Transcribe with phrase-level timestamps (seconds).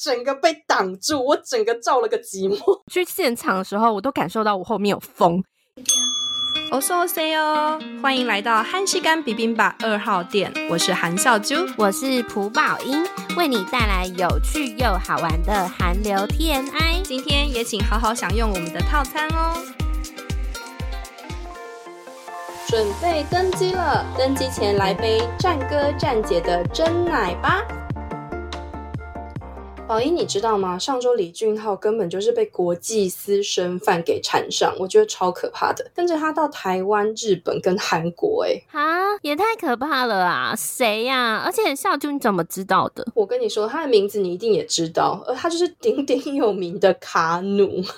[0.00, 2.81] 整个被挡住，我整个着了个寂寞。
[2.91, 5.43] 去现场的时候，我都感受到我后面有风。
[6.71, 13.03] おそうせよ，欢迎来到韩食柑 bibimbap 二号店，我是韩笑珠，我是朴宝英，
[13.35, 17.01] 为你带来有趣又好玩的韩流 TMI。
[17.03, 19.61] 今天也请好好享用我们的套餐哦。
[22.69, 27.61] 准备登机了，登机前来杯战哥战姐的珍奶吧。
[29.91, 30.79] 宝英，你知道吗？
[30.79, 35.85] 上周李俊浩根本就是被国际私生饭给缠上，我觉得超可怕的。
[35.93, 38.79] 跟着他到台湾、日本跟韩国，哎，哈，
[39.21, 40.55] 也太可怕了啊！
[40.55, 41.43] 谁呀、啊？
[41.45, 43.05] 而且孝君怎么知道的？
[43.13, 47.83] 我跟你说，他的名字你一定也知道，而他就是鼎鼎有名的卡努。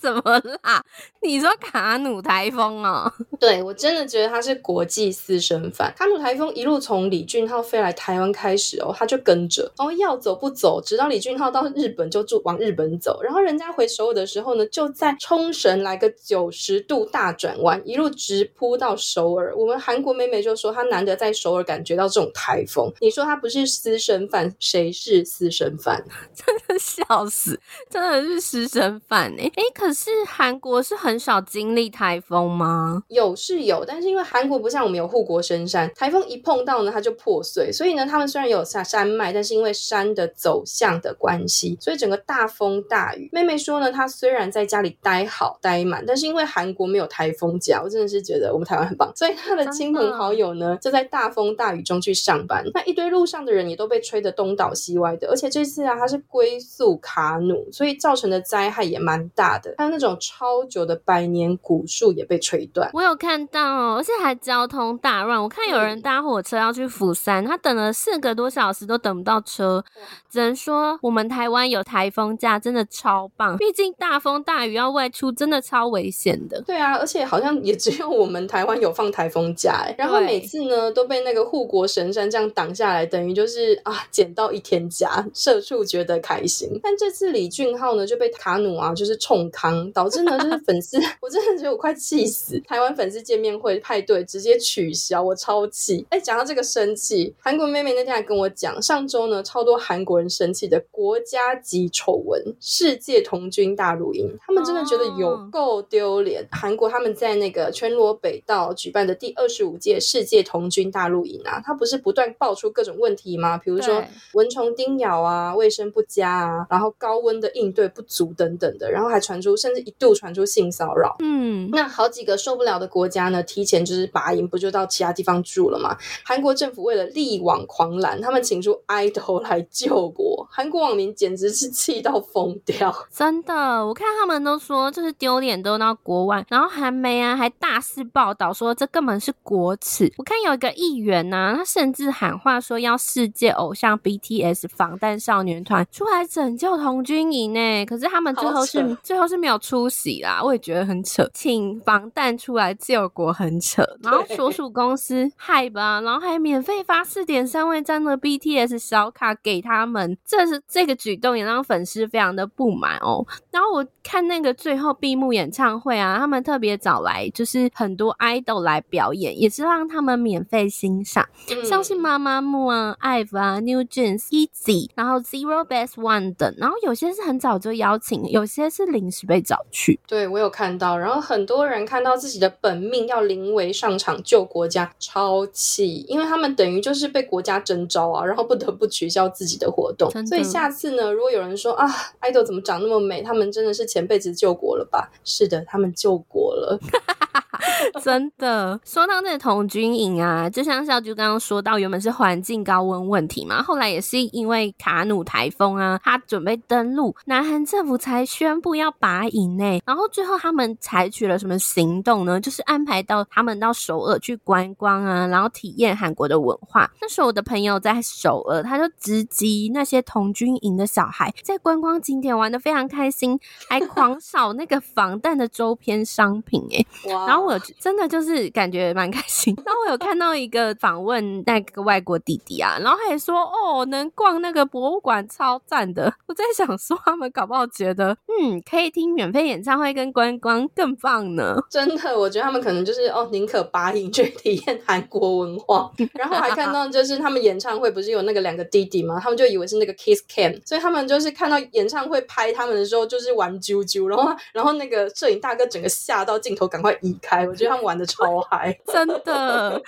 [0.00, 0.22] 什么
[0.62, 0.84] 啦？
[1.22, 3.12] 你说卡努台风啊？
[3.40, 5.92] 对，我真的觉得他是国际私生饭。
[5.96, 19.54] 卡努台风一路从李俊浩飞来台湾开始哦，他就跟着，然后要走不走，直到李俊浩到日本就住往日本走，然后人家回首尔的时候呢，就在冲绳来个九十度大转弯，一路直扑到首尔。
[19.56, 22.92] 我们韩国妹妹就说，她难得在首尔感觉到这种台风。
[23.00, 26.04] 你说她不是私生饭，谁是私生饭？
[26.34, 27.58] 真的笑死，
[27.90, 29.62] 真的是私生饭哎哎。
[29.74, 33.02] 可是韩国是很少经历台风吗？
[33.08, 37.70] 有是有，但是因为韩国不像我们有护国神山，台风一碰到呢，它就破碎。
[37.72, 43.28] 所以呢，他们虽然有下山脉，但是因为山的走向的关系，所以整个大风大雨。
[43.32, 49.12] 妹妹说呢，她虽然在家里待好待满，但是因为韩国没有台风假，我真的是觉得我们台湾很棒。
[49.14, 52.64] 所以她的亲朋好友呢，就在大风大雨中去上班。
[52.74, 55.28] 那一堆路上的人也都被吹得东倒西歪的。
[55.28, 59.74] 而且这次啊，它是龟速卡努，所以造成的灾害也蛮大的。
[59.78, 65.42] 还有那种超久的百年古树也被吹断，我有看到，而且还交通大乱。
[65.42, 69.84] 我看有人搭火车要去釜山，他等了四个多小时都等不到车，
[70.32, 73.54] 只能说我们台湾有台风假真的超棒。
[73.58, 76.62] 毕竟大风大雨要外出真的超危险的。
[76.62, 86.80] 对啊，而且好像也只有我们台湾有放台风假，然后每次呢都被那个护国神山这样挡下来，等于就是啊捡到一天假，社畜觉得开心。
[86.82, 89.82] 但这次李俊浩呢就被卡努啊就是冲康。
[89.92, 92.58] 导致呢，就是粉丝， 我真的觉得我快气死。
[92.60, 96.06] 台湾粉丝见面会派对直接取消，我超气。
[96.08, 106.46] 哎，讲到这个生气，韩国妹妹那天还跟我讲，上周呢超多韩国人生气的国家级丑闻——世界童军大录音，他们真的觉得有够丢脸。
[106.52, 113.58] 韩国他们在那个全罗北道举办的第二十五届世界童军大录音啊，他不是不断爆出各种问题吗？
[113.58, 114.02] 比如说
[114.34, 125.96] 蚊虫叮咬啊，卫生不佳啊，然后高温的应对不足等等的，然后还传出甚至一度传出性骚扰，嗯，那好几个受不了的国家呢，提前就是拔营，不就到其他地方住了吗？
[126.24, 132.94] 韩国政府为了力挽狂澜，他们请出 idol 来救国，韩国网民简直是气到疯掉。
[133.10, 140.12] 真的，我看他们都说就是丢脸丢到国外，然后韩媒啊还大肆报道说这根本是国耻。
[140.18, 149.58] 我看有一个议员呢、啊，他甚至喊话说要世界偶像 BTS 防弹少年团出来拯救童军营呢，可是他们最后是 最后是没有。
[149.62, 163.26] 出席啦，我也觉得很扯，请防弹出来救国很扯， 然后所属公司害吧，然后还免费发四点三万张的 BTS 小卡给他们，这是这个举动也让粉丝非常的不满哦。
[163.50, 179.42] 然后我看那个最后闭幕演唱会啊，他们特别找来就是很多 idol 来表演，也是让他们免费欣赏，嗯、像是妈妈木啊、IVE 啊、New Jeans、Easy，然后 Zero Best One 等，然后有些是很早就邀请，有些是临时被。
[179.42, 190.10] 找去，对，我有看到，然后很多人看到自己的本命要临危上场救国家，超气，因为他们等于就是被国家征召啊，然后不得不取消自己的活动。
[190.26, 191.88] 所以下次呢，如果有人说啊，
[192.20, 195.10] 爱豆怎么长那么美，他们真的是前辈子救国了吧？
[195.24, 196.78] 是的，他们救国了。
[198.02, 209.80] 真的，说到那个童军营啊，就像小啾刚刚说到，原本是环境高温问题嘛，后来也是因为卡努台风啊，他准备登陆，南韩政府才宣布要拔营呢。
[209.84, 212.40] 然后最后他们采取了什么行动呢？
[212.40, 216.90] 就是安排到他们到首尔去观光啊，然后体验韩国的文化。
[217.00, 223.38] 那时候我的朋友在首尔，他就直击那些童军营的小孩，在观光景点玩的非常开心，
[223.68, 226.84] 还狂扫那个防弹的周边商品哎。
[227.26, 227.58] 然后我。
[227.80, 229.54] 真的就是感觉蛮开心。
[229.64, 236.12] 然后我有看到一个访问那个外国弟弟啊，然后还说哦，能逛那个博物馆超赞的。
[236.26, 241.56] 我在想说，他们搞不好觉得，嗯，可以听免费演唱会跟观光更棒呢。
[241.70, 245.90] 真的，我觉得他们可能就是哦，宁可拔营去体验韩国文化。
[246.14, 249.18] 然后还看到就是他们演唱会不是有那个两个弟弟吗？
[249.20, 257.31] 他们就以为是那个 Kiss Cam，所以他们就是看到演唱会拍他们的时候，就是玩啾啾，然后然后那个摄影大哥整个吓到镜头，赶快移开。
[257.46, 259.80] 我觉得他们玩的超嗨， 真的，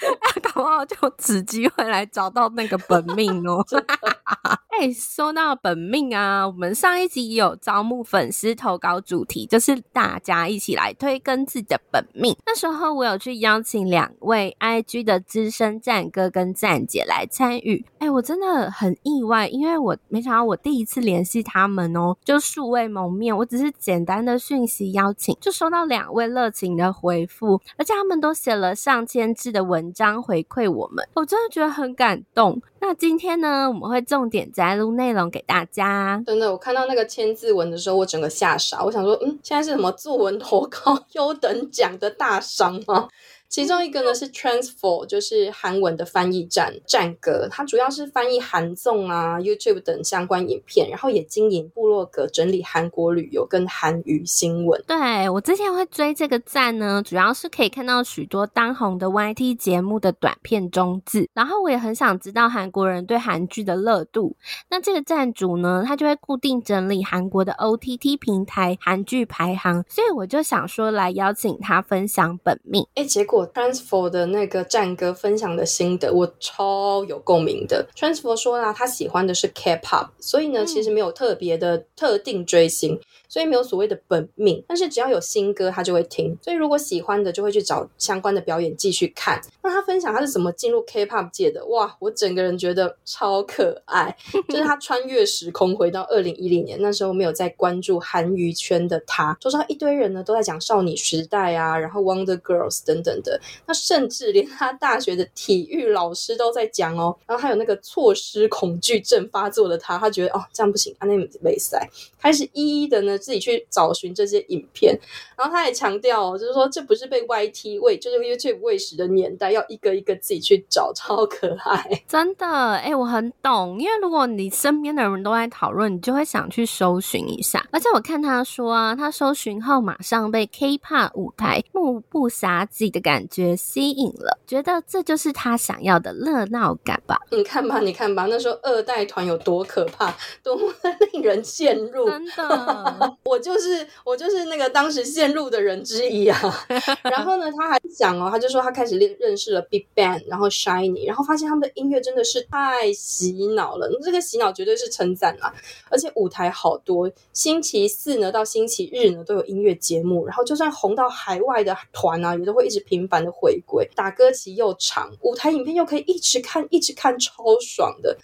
[0.43, 3.65] 搞不好就此机会来找到那个本命哦。
[4.77, 12.37] 哎，说到本命啊，我们上一集有招募粉丝投稿主题，就是大家一起来推更自己的本命。
[12.45, 17.87] 那时候我有去邀请两位 IG 的资深战哥跟战姐来参与。
[17.99, 27.34] 哎，我真的很意外，因为我没想到我第一次联系他们哦，就素未谋面，我只是简单的讯息邀请，就收到两位热情的回复，
[27.77, 32.61] 而且他们都写了上千字的文章回馈我们，我真的觉得很感动。
[32.81, 36.23] 那今天呢，我们会重点摘录内容给大家。
[36.27, 38.85] 真的，我看到那个千字文的时候，我整个吓傻。
[38.85, 43.09] 我想说，嗯，现在是什么作文投稿 优等奖的大赏吗？
[43.55, 54.83] 其中一个呢是 Transfer，就是韩文的翻译站站哥，他主要是翻译韩综啊、YouTube 等相关影片，然后也经营部落格，整理韩国旅游跟韩娱新闻。
[54.89, 64.37] 对，我之前会追这个站呢，主要是可以看到许多当红的 YT 节目的短片中字，然后我也很想知道韩国人对韩剧的热度。
[64.69, 72.85] 那这个站主呢，他就会固定整理韩国的 OTT 平台韩剧排行，所以我就想说来邀请他分享本命。
[72.97, 73.44] 哎，结果。
[73.49, 77.87] Transfor 的那个战歌分享的心得，我超有共鸣的。
[77.97, 83.01] Transfer 说呢，他喜欢的是 K-pop，所以呢，其实没有特别的特定追星。
[83.27, 86.39] 所以没有所谓的本命，但是只要有新歌，他就会听。
[86.41, 89.41] 所以如果喜欢的，就会去找相关的表演继续看。
[89.61, 94.17] 那他分享他是怎么进入 K-pop 界的，哇，我整个人觉得超可爱。
[94.49, 103.34] 就是他穿越时空回到二零一零年，那时候没有在关注韩娱圈的他，桌上一堆人呢都在讲少女时代啊，然后 Wonder Girls 等等的。
[103.67, 107.17] 那甚至连他大学的体育老师都在讲哦。
[107.27, 111.85] 然后还有那个错失恐惧症发作的他，他觉得哦这样不行，啊那没塞，
[112.21, 113.19] 开始一一的呢。
[113.25, 114.95] 自己去找寻这些影片，
[115.35, 122.03] 然后他也强调哦，就是说这不是被 YT 喂，就是 YouTube 喂食的年代，要一个一个自己去找，超可爱。
[122.07, 127.67] 真的，哎、我很懂，因为如果你身边的人都在讨论，你就会想去搜寻一下。
[127.71, 137.21] 而且我看他说啊，他搜寻后马上被 K-pop 舞台目不暇给的感觉吸引了，觉得这就是他想要的热闹感吧。
[137.31, 140.73] 你看吧，你看吧，那时候二代团有多可怕，多么
[141.13, 143.17] 令人陷入，真的。
[143.25, 146.39] 我就是我就是那个当时陷入的人之一啊，
[147.05, 155.53] 然后呢，他还讲哦，他就说他开始认认识了 Big Bang，然后 Shiny，然后发现他们的音乐真的是太洗脑了，这个洗脑绝对是称赞啊，
[155.91, 168.17] 而且舞台好多，星期四呢到星期日呢都有音乐节目，然后就算红到海外的团啊，也都会一直频繁的回归，打歌期又长，舞台影片又可以一直看一直看，超爽的，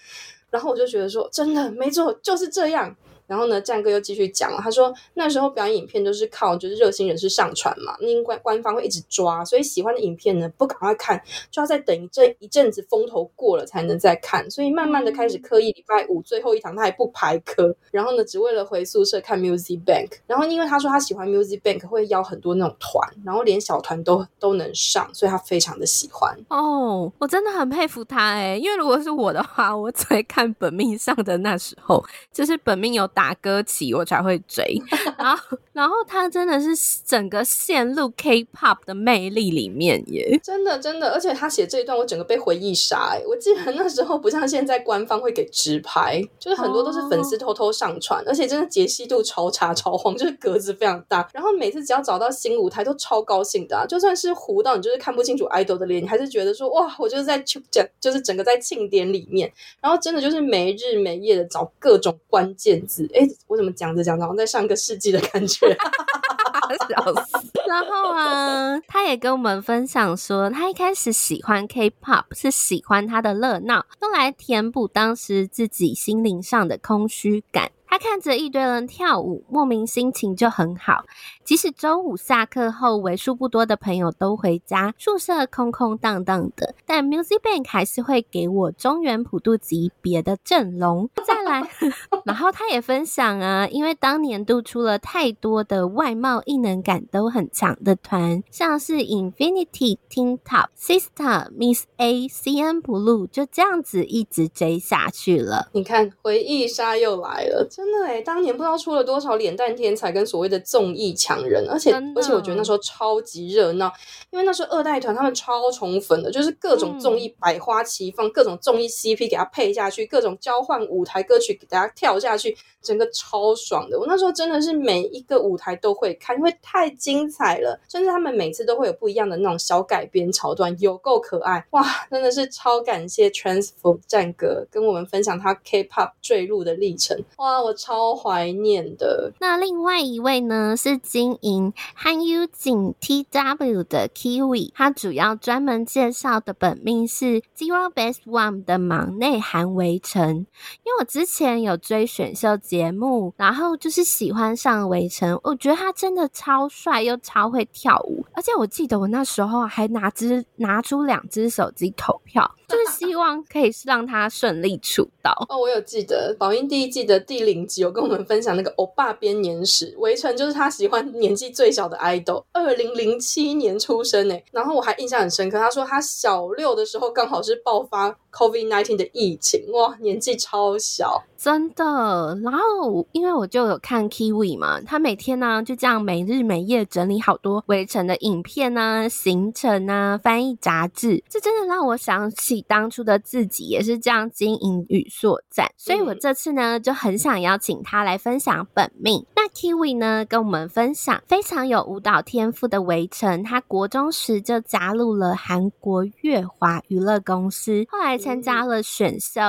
[0.50, 2.96] 然后我就觉得说，真的没错，就是这样。
[3.30, 26.36] 然后呢，战哥又继续讲了，他说那时候表演影片都是靠就是热心人士上传嘛，因官官方会一直抓，所以喜欢的影片呢不赶快看，就要再等一阵一阵子风头过了才能再看，所以慢慢的开始刻意礼拜五最后一堂他还不排课，然后呢只为了回宿舍看 Music Bank，然后因为他说他喜欢 Music Bank 会邀很多那种团，然后连小团都都能上，所以他非常的喜欢。
[26.48, 32.02] 哦，我真的很佩服他诶，因为如果是我的话，我只会看本命上的那时候，
[32.32, 34.80] 就是本命有打打歌起我才会追，
[35.18, 57.60] 然后然后他真的是整个陷入 K-pop 的魅力里面耶，真的真的，而且他写这一段我整个被回忆杀哎，我记得那时候不像现在官方会给直拍，就是很多都是粉丝偷偷上传，而且真的解析度超差超黄，就是格子非常大，然后每次只要找到新舞台都超高兴的啊，就算是糊到你就是看不清楚 idol 的脸，你还是觉得说哇，我就是在就
[58.00, 59.52] 就是整个在庆典里面，
[59.82, 63.28] 然后真的就是没日没夜的找各种关键字，哎。
[63.46, 65.66] 我怎么讲着讲着，好像在上个世纪的感觉，
[66.88, 67.50] 笑死。
[67.66, 77.72] 然后啊，他也跟我们分享说，他一开始喜欢 K-pop 是喜欢他的热闹，用来填补当时自己心灵上的空虚感。
[77.90, 81.04] 他看着一堆人跳舞，莫名心情就很好。
[81.42, 91.10] 即使周五下课后，为数不多的朋友都回家，宿舍空空荡荡的，但 Music Bank 还是会给我中原普渡级别的阵容。
[91.26, 91.68] 再来，
[92.24, 105.68] 然后他也分享啊，因为当年度出了太多的外貌异能感都很强的团，像是 Infinity、t i n Top、Sister、Miss A、CN Blue，就这样子一直追下去了。
[105.72, 111.40] 你看，回忆杀又来了，真的哎，当年不知道出了多少脸蛋天才跟所谓的综艺强。
[111.42, 113.90] 人，而且而且我觉得那时候超级热闹，
[114.30, 123.98] 因为那时候二代团他们超宠粉的，就是各种综艺百花齐放，嗯、各种综艺 CP 给他配下去，各种交换舞台歌曲给大家跳下去，整个超爽的。
[123.98, 131.82] 我那时候真的是每一个舞台都会看，因为太精彩了，甚至他们每次都会有不一样的那种小改编桥段，有够可爱哇！
[132.10, 139.32] 真的是超感谢 Transform 战歌跟我们分享他 K-pop 坠入的历程哇，我超怀念的。
[139.40, 141.00] 那另外一位呢是。
[141.02, 150.46] 经营汉 U 景 TW 的 Kiwi，他主要专门介绍的本命是 Zero Base One 的忙内韩围城。
[150.84, 165.34] 因为我之前有追选秀节目，然后就是喜欢上围城，我觉得他真的超帅又超会跳舞，而且我记得我那时候还拿只拿出两只手机投票，就是希望可以让他顺利出道。
[165.48, 171.00] 哦，我有记得宝英第一季的第零有跟我们分享那个欧巴编年史，围城就是他喜欢。
[171.20, 181.22] 年纪最小的 idol，二零零七年出生诶，然后我还印象很深刻，他说他小六的时候刚好是爆发 COVID nineteen 的疫情，哇，年纪超小。
[181.42, 199.24] 真的，然后因为我就有看 Kiwi 嘛，他每天呢就这样每日每夜整理好多围城的影片啊、行程啊、翻译杂志，这真的让我想起当初的自己也是这样经营与作战，所以我这次呢就很想邀请他来分享本命。
[199.34, 209.40] 那 Kiwi 呢跟我们分享非常有舞蹈天赋的围城，他国中时就加入了韩国乐华娱乐公司，后来参加了选秀，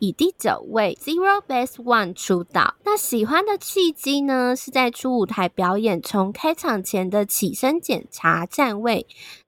[0.00, 1.35] 以第九位 Zero。
[1.40, 4.54] Best One 出道，那喜欢的契机呢？
[4.56, 9.06] 是在初舞台表演，从开场前的起身检查站位，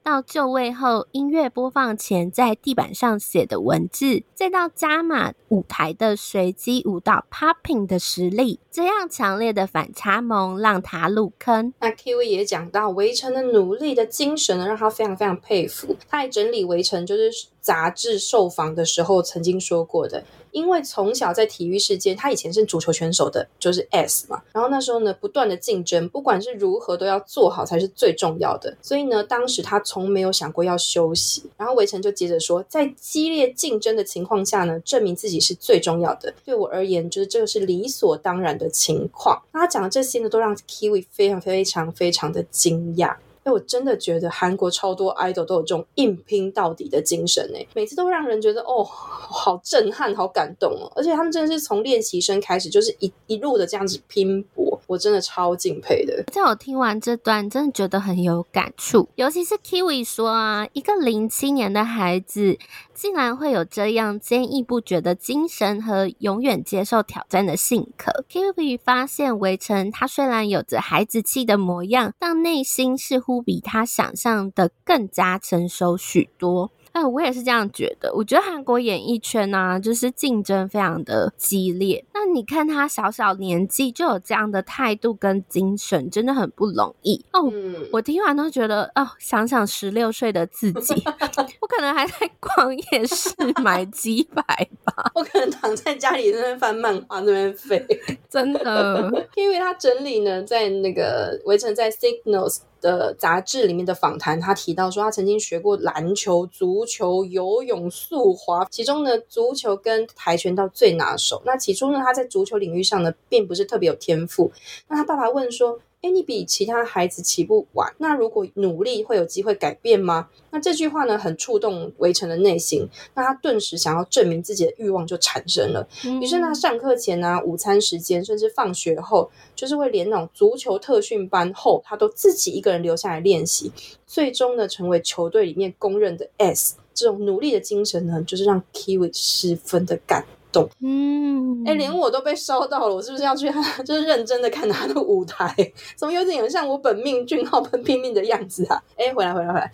[0.09, 11.75] 到就位后音乐播放前在地板上写的文字，再到加码舞台的随机舞蹈 Popping 的实力，这样强烈的反差萌让他入坑。
[11.81, 15.95] 那 kv 也讲到围城的努力的精神呢，让他非常非常佩服。
[16.09, 20.25] 他还整理围城就是杂志受访的时候曾经说过的。
[20.51, 24.41] 因为从小在体育世界，他以前是足球选手的，就是 S 嘛。
[24.55, 28.75] 然后那时候呢，不断的竞争，不管是如何都要做好才是最重要的。
[28.81, 31.43] 所以呢，当时他从从没有想过要休息。
[31.57, 36.33] 然后围城就接着说，在激烈竞争的情况下呢，证明自己是最重要的。
[36.45, 39.43] 对我而言，就是这个是理所当然的情况。
[39.53, 43.17] 那他讲的这些呢，都让 Kiwi 非常非常非常的惊讶。
[43.51, 50.91] 我真的觉得韩国超多 idol 都有这种硬拼到底的精神呢，每次都让人觉得哦，好震撼，好感动哦！
[50.95, 56.23] 而且他们真的是从练习生开始，就是一一路的这样子拼搏，我真的超敬佩的。
[56.33, 62.59] 在我听完这段，真的觉得很有感触，尤其是 Kiwi 说啊，一个零七年的孩子。
[62.99, 68.25] 竟然会有这样坚毅不绝的精神和永远接受挑战的性格。
[68.29, 76.71] Kiwi 发现维城，他虽然有着孩子气的模样，但内心似乎比他想象的更加成熟许多。
[76.93, 78.13] 哎，我也是这样觉得。
[78.15, 82.05] 我觉得韩国演艺圈呢、啊，就是竞争非常的激烈。
[82.15, 87.49] 那你看他小小年纪就有这样的态度跟精神，真的很不容易哦。
[87.53, 90.95] 嗯、我听完都觉得哦，想想十六岁的自己，
[91.61, 93.31] 我可能还在逛夜市
[93.63, 94.43] 买鸡排
[94.83, 95.13] 吧。
[95.15, 97.87] 我可能躺在家里那边翻漫画，那边飞。
[98.31, 102.61] 真的， 因为他整理呢，在那个围城在 Signals。
[102.81, 111.43] 的杂志里面的访谈，他提到说，他曾经学过篮球、足球、游泳、速滑，其中呢，足球跟跆拳道最拿手。
[111.45, 114.51] 那起初呢，他在足球领域上呢，并不是特别有天赋。
[114.89, 120.29] 那他爸爸问说，诶，你比其他孩子起步晚，那如果努力会有机会改变吗？
[120.53, 122.89] 那这句话呢，很触动围城的内心。
[123.15, 125.89] 那他顿时想要证明自己的欲望就产生了。
[126.21, 133.73] 于是呢，上课前啊，午餐时间，甚至放学后，就是会连那种足球特训班后，他都自己一个人留下来练习。
[134.07, 136.77] 最终呢，成为球队里面公认的 S。
[136.95, 140.69] 这种努力的精神呢，就是让 Kiwi 十分的感动。
[140.83, 143.85] 嗯，哎、欸，连我都被烧到了，我是不是要去看？
[143.85, 145.55] 就是认真的看他的舞台？
[145.97, 148.83] 怎么有点像我本命俊昊很拼命的样子啊？
[148.97, 149.71] 哎、欸，回来回来回来，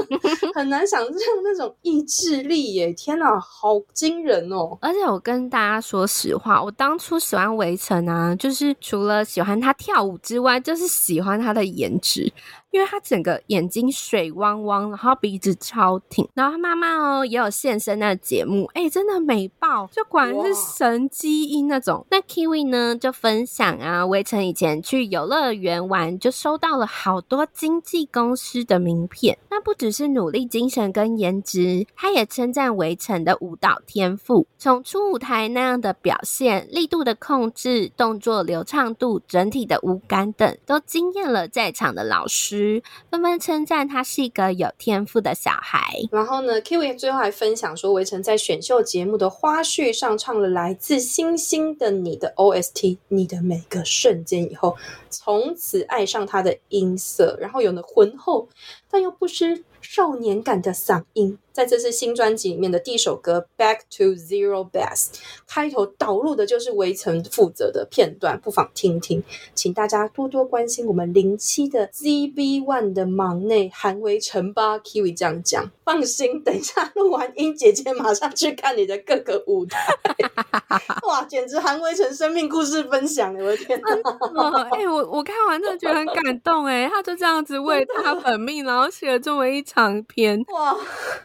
[0.54, 2.92] 很难想象那种意志力耶！
[2.92, 4.76] 天哪，好惊人哦！
[4.80, 12.32] 而且我跟大家说实话，我当初喜欢围城啊，就是除了喜欢他跳舞之外，就是喜欢他的颜值。
[12.70, 22.06] 因为他整个眼睛水汪汪，然后鼻子超挺，然后他妈妈哦也有现身那个节目，哎、欸，真的美爆，就果然是神基因那种。
[22.10, 29.38] 那 Kiwi 呢就分享啊，围城以前去游乐园玩，就收到了好多经纪公司的名片。
[29.50, 42.57] 那不只是努力精神跟颜值，他也称赞围城的舞蹈天赋，从初舞台那样的表现、力度的控制、动作流畅度、整体的舞感等，都惊艳了在场的老师。
[43.10, 45.80] 纷纷称赞他是一个有天赋的小孩。
[46.10, 54.76] 然后呢，Kiwi 最后还分享说，围城在选秀节目的花絮上唱了来自星星的你的 OST，你的每个瞬间以后，
[55.10, 58.48] 从此爱上他的音色，然后有了浑厚
[58.90, 61.38] 但又不失少年感的嗓音。
[61.58, 65.06] 在这次新专辑里面的第一首歌《Back to Zero Base》
[65.44, 69.24] 开头导入的就是围城负责的片段，不妨听听。
[69.56, 74.78] 请大家多多关心我们零七的 ZB One 的忙内韩维城吧。
[74.78, 79.84] Kiwi 这样讲，放心，等一下录完音，姐姐马上去看你的各个舞台。
[81.08, 83.34] 哇，简直韩维城生命故事分享！
[83.34, 84.62] 我的天哪！
[84.70, 90.76] 哎、欸，我我看完真的觉得很感动哎，他就这样子为他本命，然后写了这么一长篇，哇，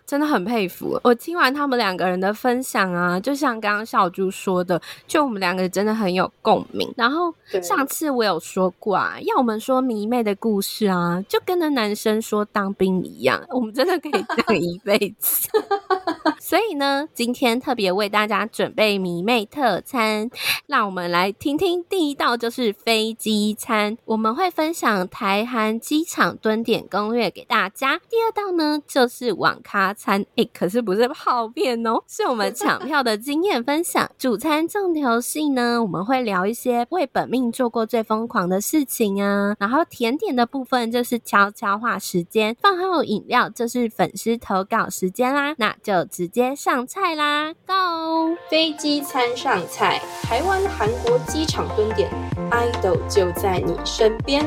[0.08, 0.23] 真的。
[0.26, 6.92] 很佩服我，听完他们两个人的分享啊，就像刚刚小猪说的，就我们两个真的很有共鸣。
[6.96, 15.50] 然后上次我有说过啊，要我们说迷妹的故事啊，就跟那男生说当兵一样，我们真的可以讲一辈子。
[16.40, 20.30] 所以呢，今天特别为大家准备迷妹特餐，
[20.68, 28.00] 让我们来听听第一道就是飞机餐，我们会分享台韩机场蹲点攻略给大家。
[28.10, 30.13] 第二道呢就是网咖餐。
[30.36, 34.10] 哎，可是不是泡面哦，是我们抢票的经验分享。
[34.18, 39.56] 主餐重头戏呢，我们会聊一些为本命做过最疯狂的事情啊。
[39.60, 45.56] 然后甜点的部分就是悄悄话时间，饭后饮料就是粉丝投稿时间啦。
[45.58, 48.36] 那就直接上菜啦，Go！
[48.50, 52.10] 飞机餐上菜，台湾韩国机场蹲点
[52.52, 54.46] ，idol 就在你身边。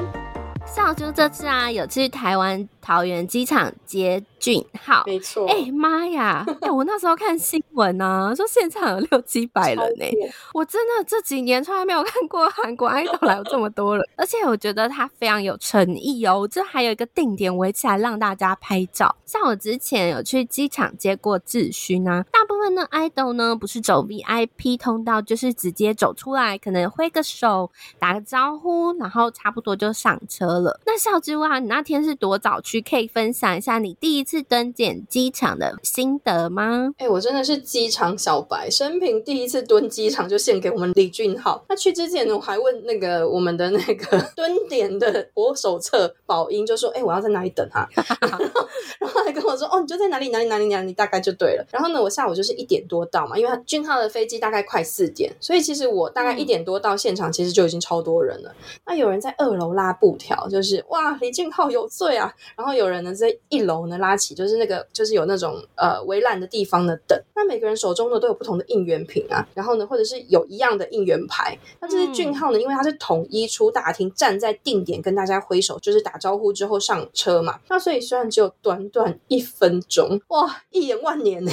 [0.66, 5.44] 少猪这次啊，有去台湾桃园机场接俊浩，没错。
[5.48, 6.44] 哎妈呀！
[6.62, 10.32] 哎、欸，我那时候看新闻啊，说现场有六七百人呢、欸。
[10.54, 16.46] 我真的这几年从来没有看过韩国 idol 来有这么多人， 而且我觉得他非常有诚意哦。
[16.48, 19.16] 这还有一个定点围起来让大家拍照。
[19.24, 30.78] 像我之前有去机场接过志勋啊，大部分的 idol 呢不是走 VIP 通道，就是直接走出来，可能挥个手、打个招呼，然后差不多就上车了。
[30.86, 32.75] 那小猪啊，你那天是多早去？
[32.80, 36.92] 可以分享一下你第一次蹲检机场的心得吗？
[36.98, 41.64] 哎、欸，我真的是机场小白，生平第一次蹲机场就献给我们李俊浩。
[41.68, 47.88] 那去之前呢，我还问那个我们的那个 蹲点的活手册宝英，就说：“哎、欸，我要在哪里等啊？”
[48.98, 58.50] 然后还跟我说：“哦，你就在哪里哪里哪里哪里，大概就对了。”然后呢，我下午就是一点多到嘛，因为他俊浩的飞机大概快四点，所以其实我大概一点多到现场，其实就已经超多人了。
[58.50, 62.32] 嗯、那有人在二楼拉布条，就是哇，李俊浩有罪啊！
[62.56, 67.20] 然后有人呢在一楼呢拉起，就是那个就是有那种呃围栏的地方呢等。
[67.34, 71.58] 那每个人手中呢都有不同的应援品啊，然后呢或者是有一样的应援牌。
[71.80, 77.60] 那这些俊浩呢，因为他是统一出大厅，站在定点跟大家挥手，就是打招呼之后上车嘛。
[77.68, 81.50] 那所以虽然只有短短一分钟，哇，一眼万年呢，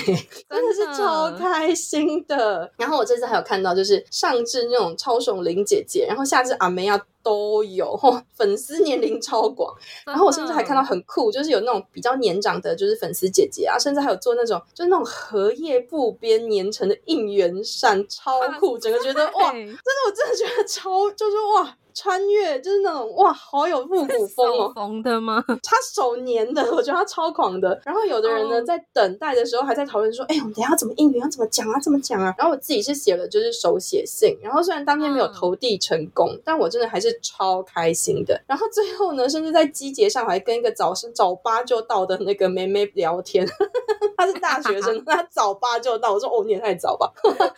[0.50, 2.72] 真的是超开心的。
[2.78, 7.00] 然后我这次还有看到，就是上至那种超爽林姐姐，然后下至阿梅亚。
[7.24, 7.98] 都有
[8.36, 9.74] 粉丝年龄超广，
[10.06, 21.78] 然后我甚至还看到很酷，就是有那种比较年长的，就是粉丝姐姐啊，甚至还有做那种就是那种荷叶布边粘成的应援扇，超酷， 整个觉得哇，真的我真的觉得超，就是哇。
[21.94, 24.72] 穿越就是那种哇，好有复古风哦！
[24.74, 25.44] 缝的吗？
[25.64, 27.80] 他手粘的， 我觉得他超狂的。
[27.86, 28.66] 然后有的人呢，oh.
[28.66, 31.22] 在等待的时候还在讨论说：“哎、欸，我们等一下怎么应援？
[31.22, 31.80] 要怎么讲啊？
[31.80, 34.38] 怎么讲啊？”然后我自己是写了就是手写信。
[34.42, 36.38] 然后虽然当天没有投递成功，oh.
[36.44, 38.42] 但我真的还是超开心的。
[38.48, 43.48] 然后最后呢，甚至在机节上，还跟一个早上早八就到的那个妹妹聊天。
[44.18, 46.14] 她是大学生，她早八就到。
[46.14, 47.12] 我说：“哦，你也太早吧。”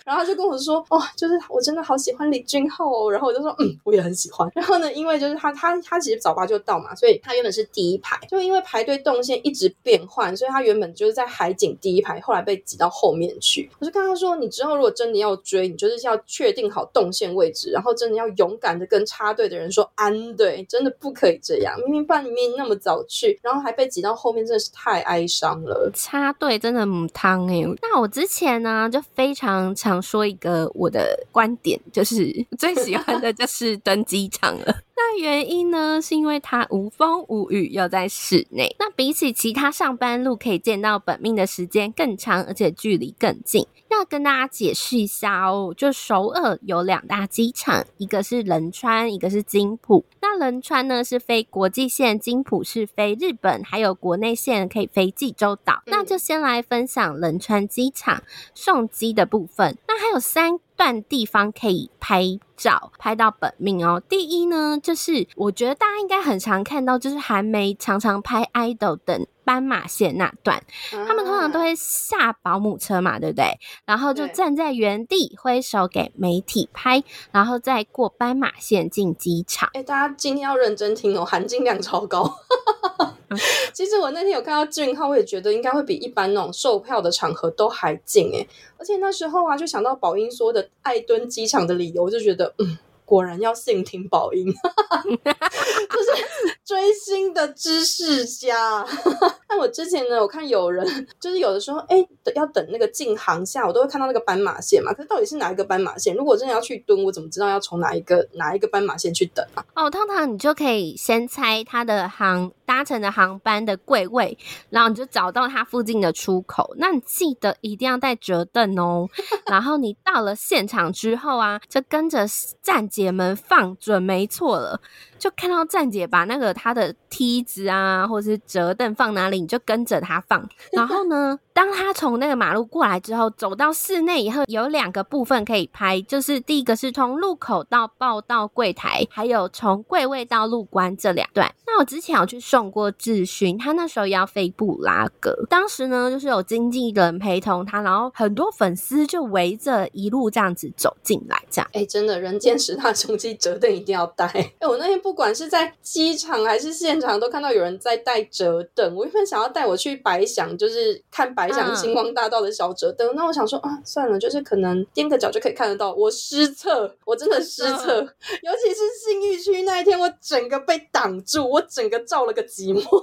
[0.06, 4.50] 然后她就跟我说：“哦，就是我真的好喜欢李俊昊哦。”然后我就说：“嗯，我也很喜。”喜欢。
[4.56, 13.70] 然后呢，因为就是他他他其实早八就到嘛，所以他原本是第一排，就因为排队动线一直变换，所以他原本就是在海景第一排，后来被挤到后面去。
[13.80, 21.78] 我就跟他说，你之后如果真的要追，你就是要确定好动线位置，然后真的要勇敢的跟插队的人说安对，真的不可以这样。
[21.82, 25.92] 明明半明明那么早去，然后还被挤到后面，真的是太哀伤了。
[25.94, 27.62] 插队真的母汤哎。
[27.82, 34.78] 那我之前呢，就非常常说一个我的观点，就是最喜欢的就是登机场了。
[34.98, 38.76] 那原因呢，是因为它无风无雨，又在室内。
[38.80, 43.68] 那比起其他上班路，可以见到本命的时间更长，而且距离更近。
[43.90, 50.04] 要跟大家解释一下哦，就首尔有两大机场，一个是仁川，一个是金浦。
[50.22, 55.84] 那仁川呢是飞国际线，金浦是飞日本，还有国内线可以飞济州岛。
[55.86, 58.24] 那就先来分享仁川机场
[58.54, 59.78] 送机的部分。
[59.88, 62.24] 那还有三段地方可以拍
[62.56, 64.02] 照，拍到本命哦。
[64.08, 69.26] 第一呢，就是我觉得大家应该很常看到，就是韩媒常常拍 idol 等。
[69.46, 73.58] 斑马线那段，他们通常都会下保姆车嘛，对不对？
[73.86, 79.70] 然后就站在原地挥手给媒体拍，然后再过斑马线进机场。
[79.74, 82.30] 哎，大家今天要认真听哦，含金量超高。
[83.74, 88.48] 其实我那天有看到俊浩，我也觉得应该会比一般那种售票的场合都还近哎。
[88.78, 92.78] 而且那时候啊，就想到宝英说的爱蹲机场的理由，我就觉得嗯。
[93.06, 96.26] 果然要信听宝音， 就是
[96.66, 98.86] 追星的知识家。
[99.48, 104.92] 那我之前呢，我看有人就是有的时候，哎、欸，要等那个进航下，我都会看到那个斑马线嘛。
[104.92, 106.16] 可是到底是哪一个斑马线？
[106.16, 109.64] 如果真的要去蹲，我怎么知道要从哪一个哪一个斑马线去等啊？
[109.76, 114.38] 哦，通常你就可以先猜它的航搭乘的航班的柜位，
[114.70, 116.74] 然后你就找到它附近的出口。
[116.78, 119.08] 那你记得一定要带折凳哦。
[119.48, 122.26] 然后你到了现场之后啊，就跟着
[122.62, 124.82] 站姐们放准没错了，
[125.18, 130.48] 就看到站姐把那个她的梯子啊，或者是折凳放哪里，你就跟着她放。
[130.72, 141.50] 然后呢，当他从那个马路过来之后，走到室内以后，有两个部分可以拍，就是第一个是从入口到报到柜台，还有从柜位到入关这两段。
[141.66, 151.70] 那我之前有去送过智勋，他那时候要飞布拉格，当时呢就是有经纪人陪同他，然后很多粉丝就围着一路这样子走进来，这样。
[151.72, 154.26] 哎、真的，人间十大凶器，折凳一定要带。
[154.26, 158.94] 哎、我那天不管是在机场还是现场，都看到有人在带折凳。
[158.94, 163.08] 我原本想要带我去白想，就是看白想星光大道的小折灯。
[163.10, 165.94] 嗯、那我想说啊，算了，就是可能踮个脚就可以看得到。
[165.94, 168.10] 我失策，我真的失策，嗯、
[168.44, 172.84] 尤其是信义区那一天，我整个被挡住，我整个照了个寂寞。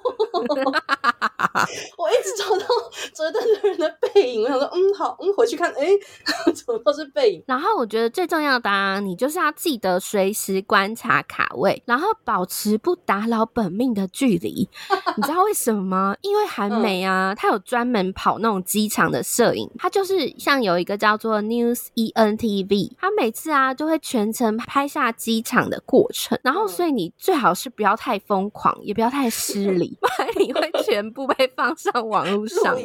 [1.96, 2.66] 我一直找到
[3.14, 5.98] 折灯的人的背影，我想说，嗯，好，嗯，回去看，哎、欸，
[6.52, 7.44] 怎么都是背影。
[7.46, 14.68] 然后我觉得最重要的啊，你就是要记得随时观察卡位，然后保持不打扰本命的距离。
[15.16, 16.16] 你知道为什么吗？
[16.22, 26.38] 因为韩梅啊，她有专门跑那种机场的摄影，他就是像有一个叫做 News ENTV，他每次啊就会全程拍下机场的过程。
[26.42, 32.76] 然后，所以你最好是不要太疯狂，也不要太失礼， 不然你会全部被放上网络上。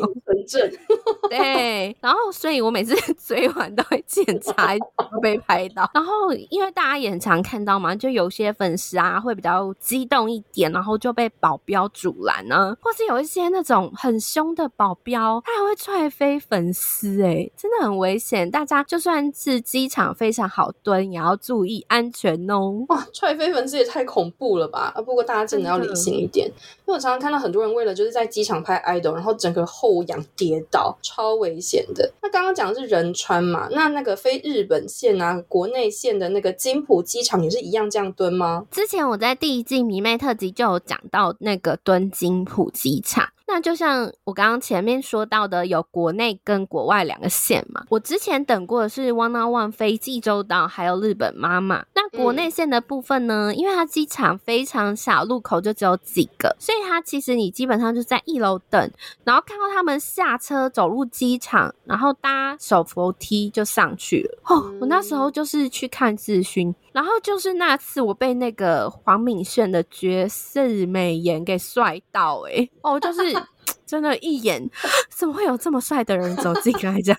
[1.29, 4.73] 对，然后所以我每次追完都会检查
[5.21, 5.89] 被拍到。
[5.93, 18.49] 然后因为大家也很常看到嘛，就有些粉丝啊会比较激动一点，然后就被保镖阻拦呢，或是有一些那种很凶的保镖，他还会踹飞粉丝，哎，真的很危险。
[18.49, 22.85] 大家就算是机场非常好蹲，也要注意安全哦。
[22.89, 24.91] 哇，踹飞粉丝也太恐怖了吧！
[24.95, 32.11] 啊，不过大家真的要理性一点，因为我常常看到很多人为了就是在机场拍 idol，然后整个后仰跌倒，超危险的。
[32.21, 33.67] 那刚刚讲的是仁川嘛？
[33.71, 38.65] 那那个飞日本线啊，国内线的那个金浦机场也是一样这样蹲吗？
[38.71, 43.29] 之前我在第一季迷妹特辑就有讲到那个蹲金浦机场。
[43.47, 47.85] 那就像我刚刚前面说到的，有国内跟国外两个线嘛。
[47.89, 51.85] 我之前等过的是 One on One 飞济州岛，还有日本妈妈。
[51.95, 53.51] 那国内线的部分呢？
[53.51, 58.91] 嗯、因为它机场非常小，路口就只有几个，所以它其实你基本上就在一楼等，
[59.23, 64.39] 然后看到他们下车走入机场，然后搭手扶梯就上去了。
[64.43, 73.21] 哦，我那时候就是去看志勋，然后就是那次我被那个黄敏炫的绝世美颜给帅到哎、欸，哦，就是。
[73.85, 74.69] 真的，一眼
[75.09, 77.01] 怎么会有这么帅的人走进来？
[77.01, 77.17] 这样，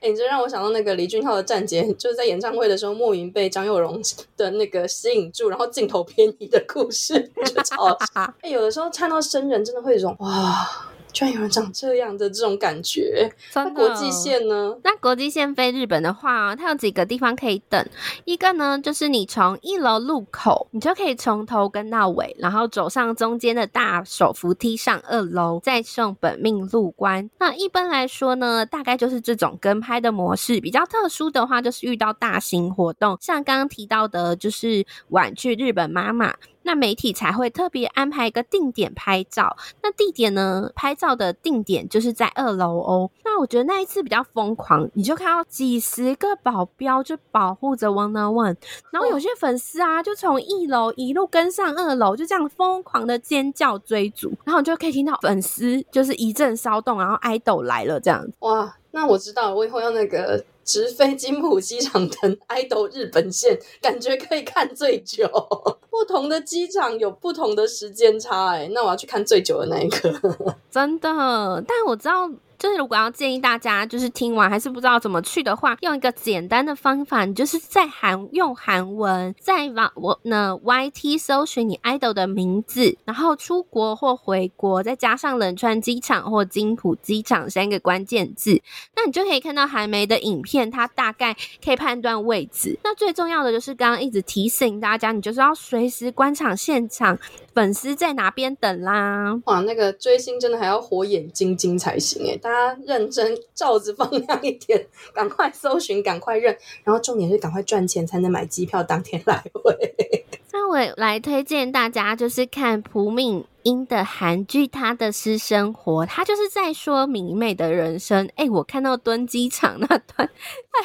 [0.00, 4.00] 哎、 欸，你这让我想到那个李俊浩的站姐，就是在演唱会的时候莫名被张佑荣
[4.36, 8.22] 的那个吸引住，然后镜头偏移的故事， 就超好笑。
[8.40, 10.90] 哎、欸，有的时候看到生人，真的会有一种哇。
[11.14, 13.32] 居然有人长这样的这种感觉。
[13.54, 14.76] 那国际线呢？
[14.82, 17.82] 那国际线飞日本的话，它有几个地方可以等。
[18.24, 27.30] 一个呢，就是你从一楼入口，你就可以从头跟到尾，然后走上中间的大手扶梯上二楼，再送本命入关。
[27.38, 30.60] 那一般来说呢，大概就是这种跟拍的模式。
[30.60, 36.34] 比较特殊的话，就是遇到大型活动，像刚刚提到的，就是婉拒日本妈妈。
[36.64, 40.70] 那媒体才会特别安排一个定点拍照，那地点呢？
[40.74, 43.10] 拍照的定点就是在二楼哦。
[43.34, 48.56] 那我觉得那一次比较疯狂，你就看到几十个保镖就保护着 ONE-ONE，
[48.92, 58.24] 然后有些粉丝啊就从一楼一路跟上二楼，就这样疯狂的尖叫追逐，然后你就可以听到粉丝就是一阵骚动，然后爱豆来了这样。
[58.38, 60.44] 哇，那我知道，我以后要那个。
[60.64, 65.28] 直飞金浦机场等爱豆日本线，感觉可以看最久。
[65.90, 70.10] 不同的机场有不同的时间差，哎，那我要去看最久的那一个。
[70.72, 72.30] 真的，但我知道。
[72.58, 88.62] 就是如果要建议大家，就是听完还是不知道怎么去的话，用一个简单的方法，你就是在韩用韩文，在网我呢 YT 搜寻你 idol 的名字，然后出国或回国，再加上仁川机场或金浦机场三个关键字，
[88.96, 92.78] 那你就可以看到韩媒的影片，它大概可以判断位置。
[92.84, 97.18] 那最重要的就是刚刚一直提醒大家，你就是要随时观察现场。
[97.54, 99.40] 粉丝在哪边等啦？
[99.44, 102.36] 哇，那个追星真的还要火眼金睛才行哎！
[102.44, 109.74] 大家认真，罩子放亮一点，赶快搜寻，赶快认，然后重点是赶快赚钱才能买机票当天来回。
[110.52, 118.28] 那我来推荐大家，就是看朴敏英的韩剧《她的私生活》，她就是在说明媚的人生。
[118.36, 120.28] 哎、我看到蹲机场那段，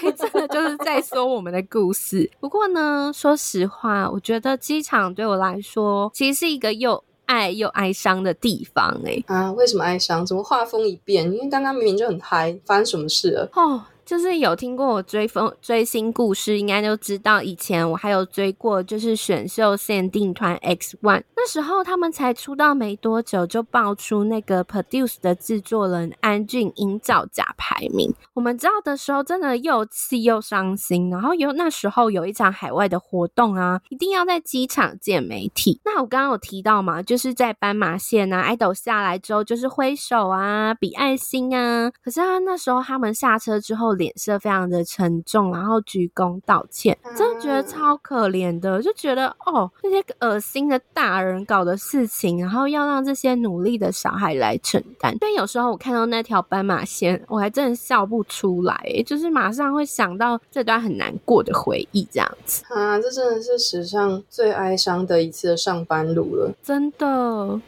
[0.02, 2.32] 哎，真的就是在说我们的故事。
[2.40, 9.24] 不过呢，说实话，我觉得机场对我来说，其实是一个又爱又哀伤的地方、欸。
[9.28, 10.26] 哎，啊，为什么哀伤？
[10.26, 11.32] 怎么画风一变？
[11.32, 13.50] 因为刚刚明明就很嗨，发生什么事了？
[13.54, 13.84] 哦。
[14.10, 17.44] 就是有听过我追风追星故事，应该都知道。
[17.44, 21.22] 以前我还有追过，就是选秀限定团 X One。
[21.36, 28.12] 那时候他们才出道没多久，就爆出那个 Produce 的制作人安俊英造假排名。
[28.34, 31.12] 我们知道的时候，真的又气又伤心。
[31.12, 35.80] 然后有那时候有一场海外的活动啊，一定要在机场见媒体。
[35.86, 41.92] 那我刚刚有提到嘛，就是在斑马线啊，idol 下来之后就是挥手啊，比爱心啊。
[42.04, 43.99] 可是啊，那时候他们下车之后。
[44.00, 55.16] 脸色非常的沉重，然后鞠躬道歉，真的觉得超可怜的，就觉得哦，那些恶心的大人搞的事情，然后要让这些努力的小孩来承担。
[55.20, 67.60] 但有时候我看到那条斑马线，我还真的笑不出来，就是马上会想到这段很难过的回忆，这样子啊，这真的是史上最哀伤的一次的上班路了，真的。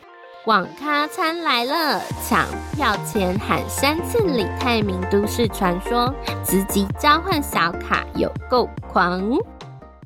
[0.48, 6.12] 网咖餐来了，抢票前喊三次李泰民都市传说，
[6.44, 9.38] 直击召唤小卡有够狂。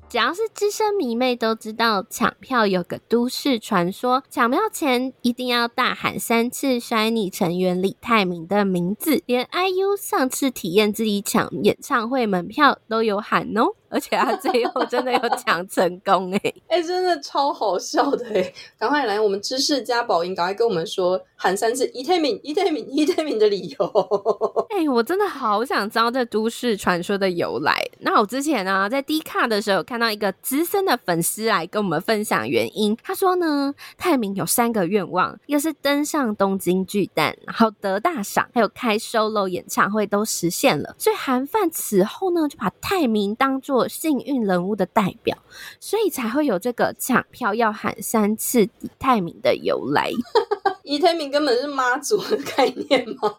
[0.09, 13.69] 只要是资深迷妹都知道，抢票有个都市传说，抢票前一定要大喊三次 SHINee 成员李泰民的名字，连 IU 上次体验自己抢演唱会门票都有喊哦。
[13.89, 18.53] 而且他最后真的有 抢成功哎、欸，哎、欸，真的超好笑的哎！
[18.77, 24.65] 赶快来，我们知识家宝音，赶快跟我们说喊三次伊泰敏伊泰敏伊泰敏的理由。
[24.71, 27.75] 哎、欸，我真的好想知道这都市传说的由来。
[27.99, 32.95] 那我之前呢、啊，在 D 卡的时候看到一个资深的粉丝来跟我们分享原因。
[33.03, 40.95] 他说呢，泰民有三个愿望，一个是登上东京巨蛋，然后得大赏，还有开 solo 演唱会都实现了。
[40.97, 45.37] 所以韩范此后呢，就把泰明当做做幸运人物的代表，
[45.81, 50.09] 所以才会有这个抢票要喊三次以太名的由来。
[50.85, 53.33] 李泰明根本是妈祖的概念吗？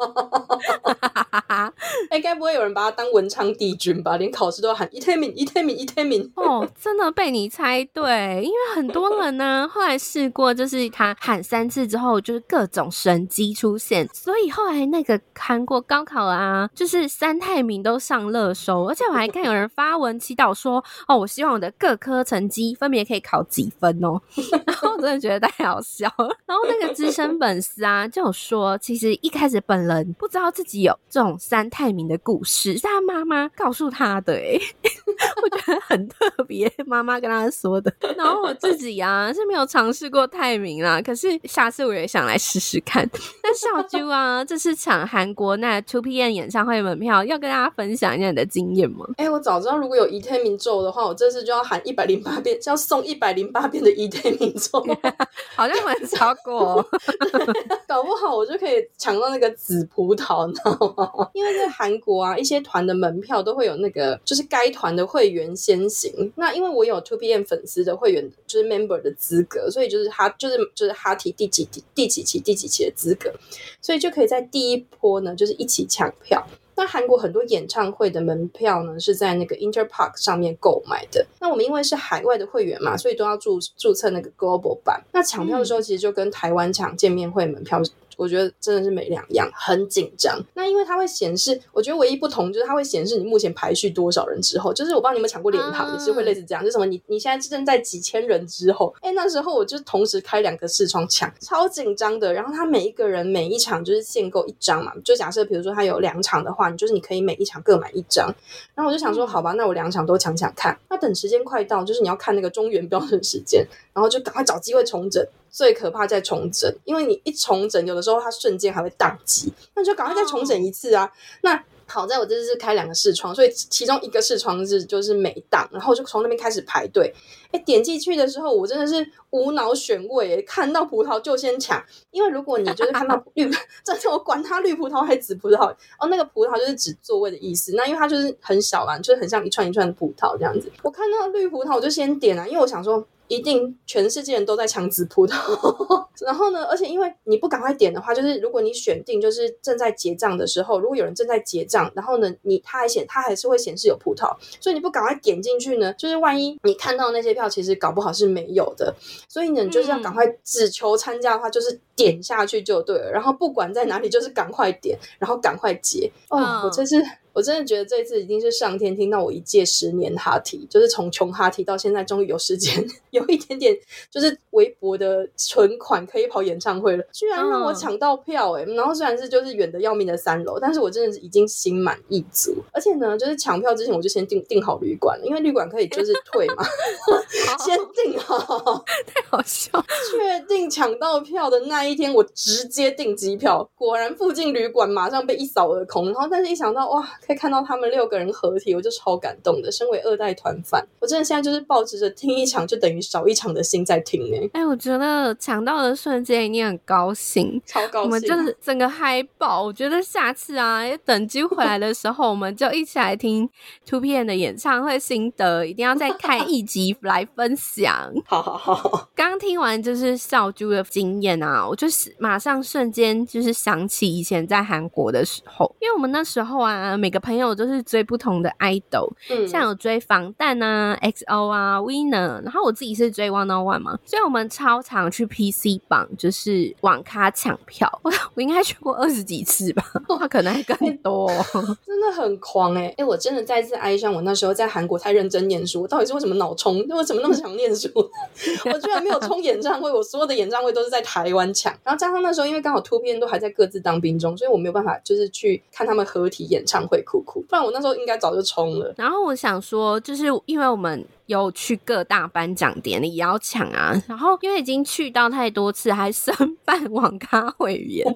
[2.10, 4.16] 哎，该不会有人把他当文昌帝君吧？
[4.16, 6.28] 连考试都要喊伊泰明、伊泰明、伊泰明。
[6.34, 24.20] 哦，真的被你猜对，因为很多人呢 后来试过，就是他喊三次之后，就是各种神机出现，所以后来那个韩国高考啊，就是三泰明都上热搜，而且我还看有人发文祈祷说：“哦，我希望我的各科成绩分别可以考几分哦。
[24.66, 26.36] ”然后我真的觉得太好笑了。
[26.44, 27.35] 然后那个资深。
[27.38, 34.58] 粉丝啊，就有说，其实一开始本人不知道自己有这种三泰明的故事，是他妈妈告诉他的，哎，
[35.42, 37.92] 我觉得很特别，妈妈跟他说的。
[38.16, 43.08] 然后我自己啊是没有尝试过泰明啦，可是下次我也想来试试看。
[43.42, 49.06] 那小啾啊，这次抢韩国那 Two PM 演唱会门票，要跟大家分享一下你的经验吗？
[49.16, 54.84] 哎、欸，我早知道如果有伊泰明咒的话，我这次就要喊一百零八遍，就要送一百零八遍的伊泰明咒，
[55.54, 56.84] 好像蛮超过。
[57.86, 61.30] 搞不好我就可以抢到那个紫葡萄，你知道吗？
[61.34, 66.32] 因为在韩国啊，一些团的门票都会有那个，就是该团的会员先行。
[66.36, 73.32] 那因为我有 Two PM 粉丝的会员，就是 member 的资格，所以就是他就是就是哈提第几第第几期第几期的资格，
[73.80, 76.46] 所以就可以在第一波呢，就是一起抢票。
[76.76, 81.26] 那韩国很多演唱会的门票呢，是在那个 Interpark 上面购买的。
[81.40, 85.02] 那我们因为是海外的会员嘛，所以都要注注册那个 Global 版。
[85.12, 87.82] 那抢票的时候，其实就跟台湾抢见面会门票。
[88.16, 90.40] 我觉得真的是没两样，很紧张。
[90.54, 102.32] 那因为它会显示，我觉得唯一不同就是它会显示你目前排序多少人之后，就是我不知道你们抢过联航，也是会类似这样，就是什么你你现在正在几千人之后，哎，那时候我就同时开两个视窗抢，超紧张的。
[102.32, 108.34] 然后他每一个人每一场就是限购一张嘛，就假设比如说他有两场的话，你就是你可以每一场各买一张。
[108.74, 110.78] 然后我就想说，好吧，那我两场都抢抢看。
[110.88, 115.24] 那等时间快到，就是你要看那个中原标准时间，然后就赶快找机会重整。
[115.50, 121.02] 最可怕在重整，因为你一重整，有的时候它瞬间还会宕机，那你就赶快再重整一次啊。
[121.02, 121.10] Oh.
[121.42, 127.14] 那好在我这次是开两个视窗，所以其中一个视窗是就是没宕，然后就从那边开始排队。
[127.52, 131.80] 哎，点进去的时候，我真的是无脑选位，看到葡萄就先抢，
[132.10, 133.48] 因为如果你就是看到 绿，
[133.84, 137.72] 这次我管它绿葡萄还是紫葡萄哦，那个葡萄就是指座位的意思。
[137.76, 140.72] 那因为它就是很小啊，就是很像一串一串的葡萄这样子。
[140.82, 143.06] 我看到绿葡萄我就先点啊，因为我想说。
[143.28, 145.34] 一定全世界人都在抢紫葡萄，
[146.24, 158.94] 然后呢，而且因为你不赶快点的话，就是如果你选定就是正在结账的时候，如果有人正在结账，然后呢，你他还显他还是会显示有葡萄，所以你不赶快点进去呢，就是万一你看到那些票其实搞不好是没有的，
[159.28, 166.10] 所以呢，你就是要赶快只求参加的话，就是点下去就对了，然后不管在哪里，就是赶快点，然后赶快结。
[166.28, 166.96] 哦，我真是。
[167.36, 173.76] 我真的觉得这一次一定是上天听到我一届十年哈提，就是从穷哈提到现在，终于有时间 有一点点
[174.10, 178.74] 就是微薄的存款可以跑演唱会了，居然让我抢到票哎、欸！
[178.74, 182.56] 然后虽然是就是远的要命的三楼，但是我真的是已经心满意足。
[182.72, 186.64] 而且呢，就是抢票之前我就先订订好旅馆了，因为旅馆可以就是退嘛，
[187.62, 189.70] 先订好， 太好笑。
[190.10, 196.06] 确定抢到票的那一天，我直接订机票，果然附近旅馆马上被一扫而空。
[196.06, 197.06] 然后但是一想到哇。
[197.26, 199.72] 可以看到他们六个人合体，我就超感动的。
[199.72, 204.50] 身为二代团饭，我真的现在就是抱着听一场就等于少一场的心在听哎、欸。
[204.54, 208.02] 哎、欸，我觉得抢到的瞬间一定很高兴，超高兴。
[208.02, 209.62] 我们就是整个嗨爆。
[209.62, 213.48] 我觉得下次啊，等机回来的时候，我们就一起来听
[213.86, 218.12] 2PM 的演唱会心得，一定要再开一集来分享。
[218.24, 219.08] 好好好。
[219.14, 241.30] 刚听完就是笑猪的经验啊，我就是马上瞬间就是想起以前在韩国的时候，因为我们那时候啊，每个朋友都是追不同的 idol，嗯，像有追防弹啊、XO 啊、Winner，然后我自己是追 One On One 嘛，所以我们超常去 PC 榜，就是网咖抢票，我我应该去过二十几次吧， 哇，可能还更多，
[241.86, 242.88] 真的很狂哎、欸！
[242.88, 246.78] 哎、欸，我真的再次哀伤，我那时候在韩国太认真念书，我到底是为什么脑冲？
[246.88, 247.88] 为什么那么想念书？
[248.64, 257.02] 我居然没有冲演唱会，我所有的演唱会都是在台湾抢，然后加上那时候因为刚好 2PM 都还在各自当兵中，所以我没有办法就是去看他们合体演唱会。
[257.06, 258.92] 酷酷，不然我那时候应该早就冲了。
[258.98, 261.02] 然后我想说，就是因为我们。
[261.26, 266.32] 有去各大颁奖典礼也要抢啊， 然后因为已经去到太多次，还申
[266.64, 268.06] 办网咖会员，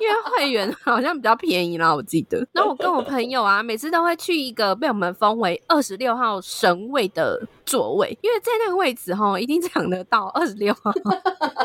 [0.00, 2.46] 因为会员好像比较便宜啦，我记得。
[2.52, 10.92] 然后我跟我朋友啊，每次都会去一个被我们封为二十六号神位的座位，因为在那个位置哈，一定抢得到二十六号。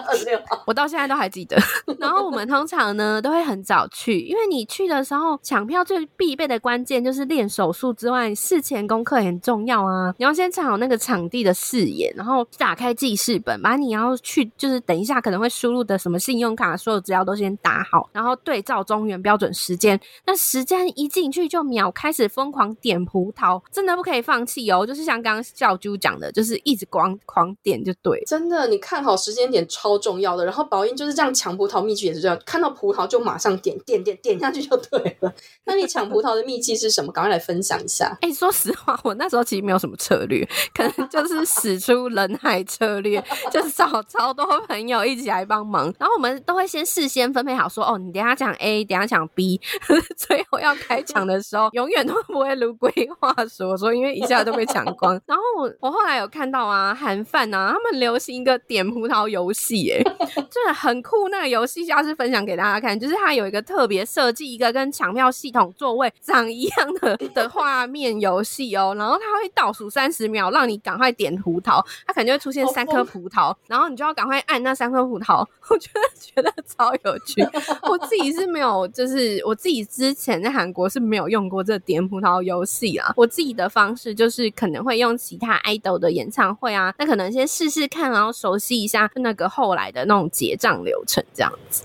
[0.08, 1.56] 二十六号， 我到现在都还记得。
[2.00, 10.95] 然后我们通常呢都会很早去，因为你去的时候抢票最必备的关键就是练手速之外，事前功课也很重要啊，你要先抢好那个。
[10.98, 20.00] 场地的视野，然后打开记事本，把你要去就是等一下可能会输入的什么信用卡所有资料都先打好，然后对照中原标准时间。
[20.26, 24.86] 那时间一进去就秒开始疯狂点葡萄，真的不可以放弃哦！
[24.86, 28.24] 就是像刚刚小猪讲的，就是一直狂狂点就对。
[28.26, 30.46] 真的，你看好时间点超重要的。
[30.46, 35.34] 然后宝英就是这样抢葡萄秘诀也是这样，看到葡萄就马上点点点点下去就对了。
[35.66, 37.12] 那你抢葡萄的秘籍是什么？
[37.12, 38.18] 赶快来分享一下。
[38.22, 49.60] 哎、欸，说实话，我那时候其实没有什么策略，可就是使出人海策略，就是找超多朋友一起来帮忙，然后我们都会先事先分配好说，哦，你等下讲 A，等下讲 B，
[50.16, 55.20] 最后要开抢的时候，永远都不会如规划说说，因为一下都被抢光。
[55.26, 60.04] 然后我我后来有看到啊，韩范啊，他们流行一个点葡萄游戏，哎，
[60.50, 61.30] 真的很酷。
[61.30, 70.75] 那个游戏下次分享给大家看，就是它有一个特别设计一个跟抢票系统座位长一样的的画面游戏哦，然后它会倒数三十秒让你。
[70.76, 75.48] 你赶快点葡萄，它可能就会出现三颗葡萄，然后你就要赶快按那三颗葡萄。
[75.70, 77.42] 我觉得觉得超有趣。
[77.84, 83.14] 我自己是没有，就是我自己之前在韩国是没有用过这点葡萄游戏啊。
[83.16, 91.84] 我自己的方式就是可能会用其他 idol 的演唱会啊，那可能先试试看，然后熟悉一下那个后来的那种结账流程，这样子。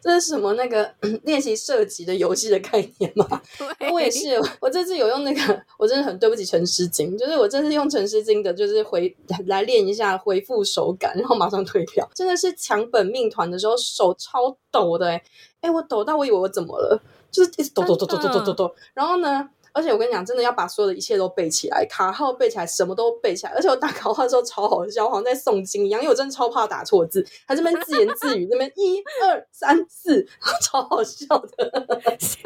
[0.00, 3.40] 这是什么那个 练习射击的游戏的概念吗？
[3.78, 12.08] 对，我也是，我这次有用那个，我真的很对不起陈诗晶，就是我这次用陈诗晶的，就是回来练一下回复手感，然后马上退票。
[12.14, 15.22] 真的是抢本命团的时候手超抖的、欸，
[15.60, 17.00] 哎，我抖到我以为我怎么了，
[17.30, 19.48] 就是一直抖抖抖抖抖抖抖抖，然后呢？
[19.74, 23.52] 而且我跟你讲，真的要把所有的一切都背起来，卡号背起来，什么都背起来。
[23.52, 30.24] 而且我打卡号的时候超好笑，好像在诵经一样，因为我真的超怕打错字，还这边自言自语，那边一二三四，
[30.62, 31.88] 超好笑的，
[32.20, 32.38] 笑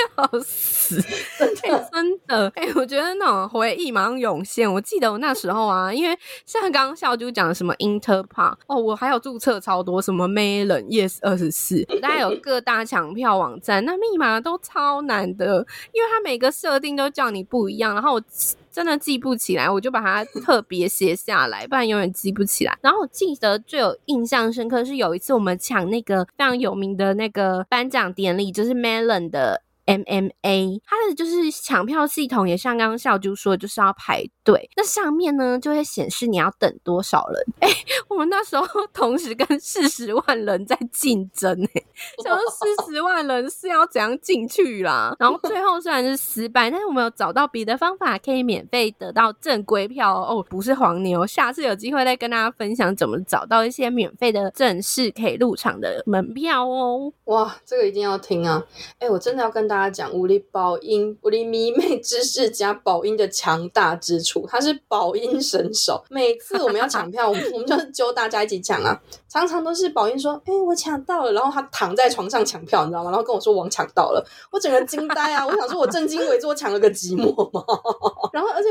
[0.42, 0.98] 死，
[1.38, 2.50] 真的、欸、真的。
[2.56, 4.72] 哎、欸，我觉得那种回忆马上涌现。
[4.72, 17.10] 我记得我那时候啊，因为像刚刚笑就讲什么 Interpark 哦，我还有注册超多什么 Melon Yes 二十四，大概有各大抢票网站，那密码都超难的，因为它每个设定都。
[17.18, 18.22] 叫你不一样，然后我
[18.70, 22.78] 真的记不起来，我就把它 特别写下来，不然永远记不起来。
[22.80, 29.62] 然后我记得最有印象深刻是有一次我们抢那个非常有名的那个颁奖典礼，就是 Melon 的。
[29.88, 34.70] MMA，它的就是抢票系统也像刚刚笑猪说的，就是要排对。
[34.76, 37.44] 那上面呢就会显示你要等多少人。
[37.60, 37.68] 哎、
[38.08, 41.82] 我们那时候 同时跟四十万人在竞争，哎，
[42.24, 42.40] 就是
[42.80, 45.14] 四十万人是要怎样进去啦？
[45.18, 51.26] 然后最后虽然是失败，但是我们有找到别的方法可以免费得到正规票哦，不是黄牛。
[51.26, 57.12] 下次有机会再跟大家分享怎么找到一些免费的正式可以入场的门票哦。
[57.24, 58.64] 哇，这个一定要听啊！
[58.98, 59.88] 哎、我真的要跟大家。
[59.98, 66.02] 讲武力宝音，武力迷妹知识加宝音的强大之处，他是宝音神手。
[66.10, 69.00] 每次我们要抢票，我们就是揪大家一起抢啊。
[69.28, 73.10] 常常都是宝音说：“哎、我抢到了。”然后他躺在床上抢票，你知道吗？
[73.10, 75.46] 然后跟我说：“王抢到了。”我整个惊呆啊！
[75.46, 77.62] 我想说，我正襟危坐，我抢了个寂寞吗。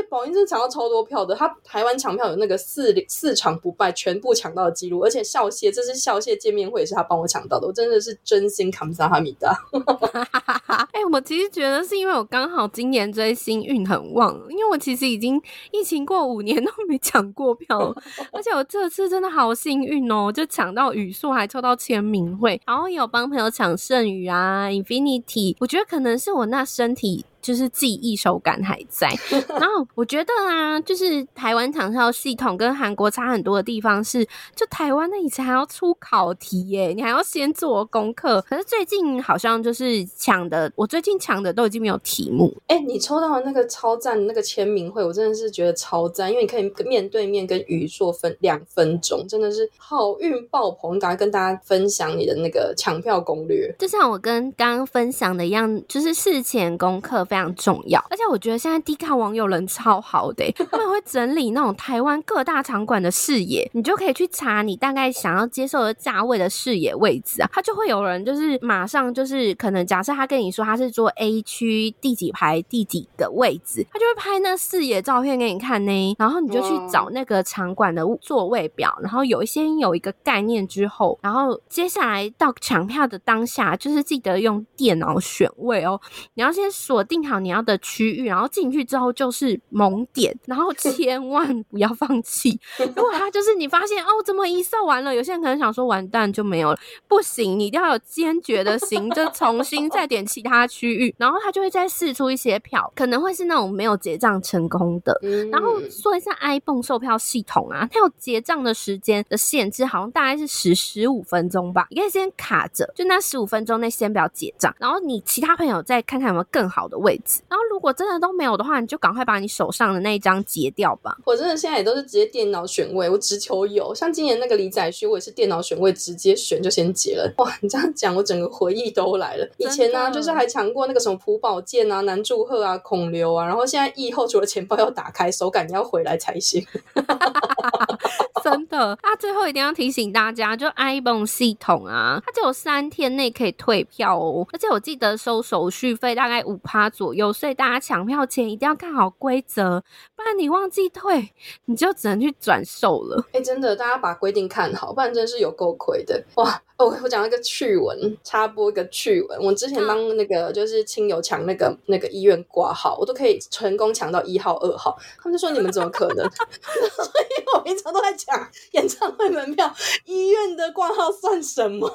[0.00, 1.34] 且宝音真的抢到超多票的。
[1.34, 5.00] 他台湾抢票有那个四四场不败，全部抢到的记录。
[5.00, 7.66] 而且笑谢，这是笑谢见面会，也是他帮我抢到的。
[7.66, 9.56] 我真的是真心感谢哈密达。
[10.92, 15.40] 哎、欸，我其实觉得是因为我刚好今年追星运很旺，因为我其实已经
[15.72, 17.94] 疫情过五年都没抢过票，
[18.32, 27.24] 而且我这次真的好幸运哦，就抢到语硕，还抽到签名会，然后也有帮朋友抢圣宇啊，Infinity，我觉得可能是我那身体。
[27.48, 29.08] 就是记忆手感还在，
[29.48, 34.22] 然后我觉得啊，就是台湾抢票系统跟韩国差很多的地方是，
[34.54, 38.38] 就台湾那以前还要出考题耶，你还要先做功课。
[38.42, 42.54] 可是最近好像就是抢的，我最近抢的都已经没有题目。
[42.66, 50.98] 哎、欸，你抽到的那个超赞的那个签名会，我真的是觉得超赞，因为你可以面对面跟语硕分两分钟，真的是好运爆棚。
[50.98, 57.24] 赶快跟大家分享你的那个抢票攻略，就像我跟刚刚分享的一样，就是事前功课。
[57.24, 86.00] 非常重要，而且我觉得现在低卡网友人超好的， 他们会整理那种台湾各大场馆的视野，你就可以去查你大概想要接受的价位的视野位置啊，他就会有人就是马上就是可能假设他跟你说他是坐 A 区第几排第几个位置，他就会拍那视野照片给你看呢，然后你就去找那个场馆的座位表，然后有一些有一个概念之后，然后接下来到抢票的当下，就是记得用电脑选位哦，
[86.34, 87.17] 你要先锁定。
[87.20, 92.58] 定好你要的区域，然后进去之后就是猛点，然后 千万不要放弃。
[92.78, 95.14] 如果他就是你发现哦，怎么一售完了？
[95.14, 105.18] 有些人可能想说完蛋就没有了，不行，你一定要有坚决的心，就重新再点其他区域，然后他就会再试出一些票，可能会是那种没有结账成功的。
[105.50, 117.07] 然后说一下 iPhone 售票系统啊，它有结账的时间的限制，好像大概是十十五分钟吧，你可以先卡着，就那十五分钟内先不要结账，然后你其他朋友再看看有没有更好的位。
[117.08, 121.16] 位置，然后如果真的都没有的话，你就赶快把你手上的那一张截掉吧。
[121.24, 123.94] 我真的现在也都是直接电脑选位，我只求有。
[123.94, 127.32] 像今年那个李宰旭，我也是电脑选位，直接选就先截了。
[127.38, 129.48] 哇，你这样讲，我整个回忆都来了。
[129.56, 136.62] 以前呢、啊，就是还抢过那个什么朴宝剑啊、南柱赫啊、孔刘啊，然后现在疫后除了钱包要打开，手感你要回来才行。
[138.50, 149.82] 真的，那最后一定要提醒大家，就 iPhone 系统啊，它只有三天内可以退票哦，而且我记得收手续费大概五趴左右，所以大家抢票前一定要看好规则，
[150.16, 151.30] 不然你忘记退，
[151.66, 153.24] 你就只能去转售了。
[153.32, 156.62] 哎、真的，大家把规定看好，不然真是有够亏的哇！
[156.78, 159.44] 哦，我讲一个趣闻，插播一个趣闻。
[159.44, 164.96] 我之前帮那个就是亲友抢那个那个医院挂号，我都可以成功抢到一号、二号。
[165.20, 166.24] 他们就说你们怎么可能？
[166.30, 169.74] 所以我平常都在抢演唱会门票，
[170.06, 171.88] 医院的挂号算什么？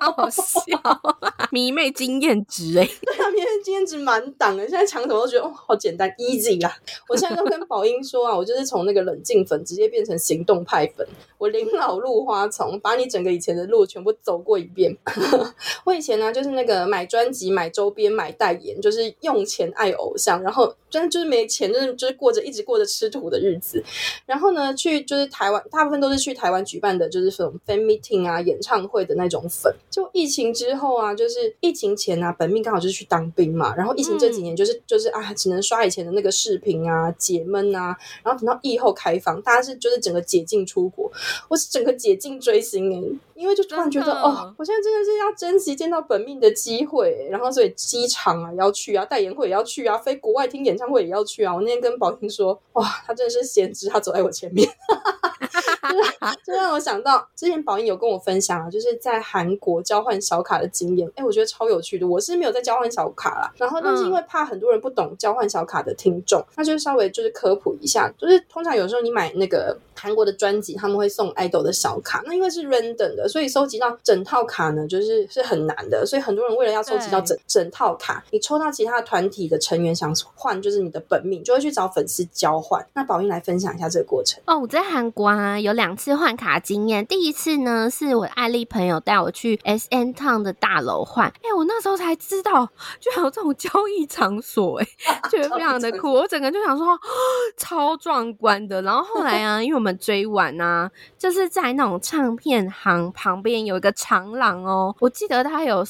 [0.00, 0.42] 好笑，
[1.52, 2.84] 迷妹经验值哎。
[3.06, 4.68] 对啊，迷妹经验值满档的。
[4.68, 6.76] 现在抢什么都觉得哦，好简单，easy 啦。
[7.08, 11.06] 我现在都跟宝英说啊，我就是从那个冷静粉直接变成行动派粉。
[11.38, 13.83] 我临老入花丛，把你整个以前的路。
[13.86, 14.96] 全部走过一遍。
[15.84, 23.82] 我以前呢，就是那个买专辑、买周边、买代言，就是用钱爱偶像，然后真的就是没钱，就是就是过着一直过着吃土的日子。
[24.24, 29.74] 然后呢，去就是台湾，大部分都是去台湾举办的，就是这种 fan meeting 啊、演唱会的那种粉。
[29.90, 33.74] 就疫情之后啊，就是疫情前啊，本命刚好就是去当兵嘛。
[33.76, 37.94] 然后疫情这几年，就是、嗯、就是啊，只能刷以前的那个视频啊，解闷啊。
[38.22, 41.12] 然后等到疫后开放，大家是就是整个解禁出国，
[41.48, 43.62] 我是整个解禁追星哎、欸，因为就。
[43.74, 51.52] 突然觉得哦，我现在真的是要珍惜见到本命的机会，然后所以机场啊要去啊，代言会也要去啊，飞国外听演唱会也要去啊。
[51.52, 54.68] 我那天跟宝婷说，哇，他真的是先知，他走在我前面，
[56.46, 62.06] 就让我想到之前宝英有跟我分享啊，就是在韩国交换小卡的经验，哎，我觉得超有趣的。
[62.06, 73.63] 我是没有在交换小卡啦，然后但是因为怕很多人不懂交换小卡的听众，那就稍微就是科普一下，就是通常有时候你买那个韩国的专辑，他们会送爱豆的小卡，那因为是 random 的，所以收。
[73.64, 82.86] 收集到整套卡呢，就是是很难的，所以很多人为了要收集到整整套卡，你抽到其他团体的成员想换，就是你的本命，就会去找粉丝交换。
[82.92, 84.58] 那宝英来分享一下这个过程哦。
[84.58, 92.68] 我在韩国啊有两次换卡经验，第一次呢是我的爱丽朋友带我去 S N Town 的大楼换，哎、欸，我那时候才知道
[93.00, 96.86] 居然有这种交易场所、欸，哎，觉得非常的酷， 我整个就想说
[97.56, 98.82] 超壮观的。
[98.82, 103.53] 然后后来啊，因为我们追完啊，就是在那种唱片行旁边。
[103.62, 105.84] 有一个长廊哦，我记得他有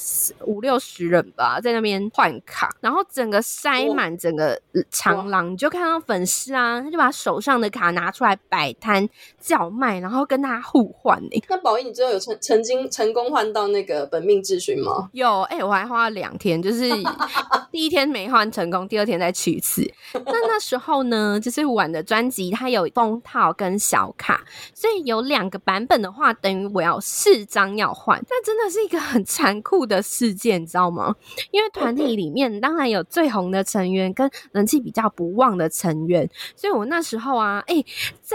[0.46, 4.60] 五六十人吧，在那边换卡，然后整个塞满整个
[4.90, 9.08] 长廊，你就看到粉丝啊，他就把手上的卡拿出来摆摊
[9.38, 11.40] 叫卖，然后跟他互换诶。
[11.48, 15.08] 那宝英，你最后有曾曾经成功换到那个本命智询吗？
[15.12, 16.90] 有，哎、欸，我还花了两天，就是
[17.70, 19.88] 第一天没换成功，第二天再去一次。
[20.12, 24.42] 那那时候呢，就是玩的专辑，它有封套跟小卡，
[24.74, 31.14] 所以有两个版本的话，等于我要四张要换，那真的是一个很残酷的事件，你知道吗？
[31.52, 37.76] 因为团体里面当然有最红的成员跟人气比较不旺的成员，所以我那时候啊，哎、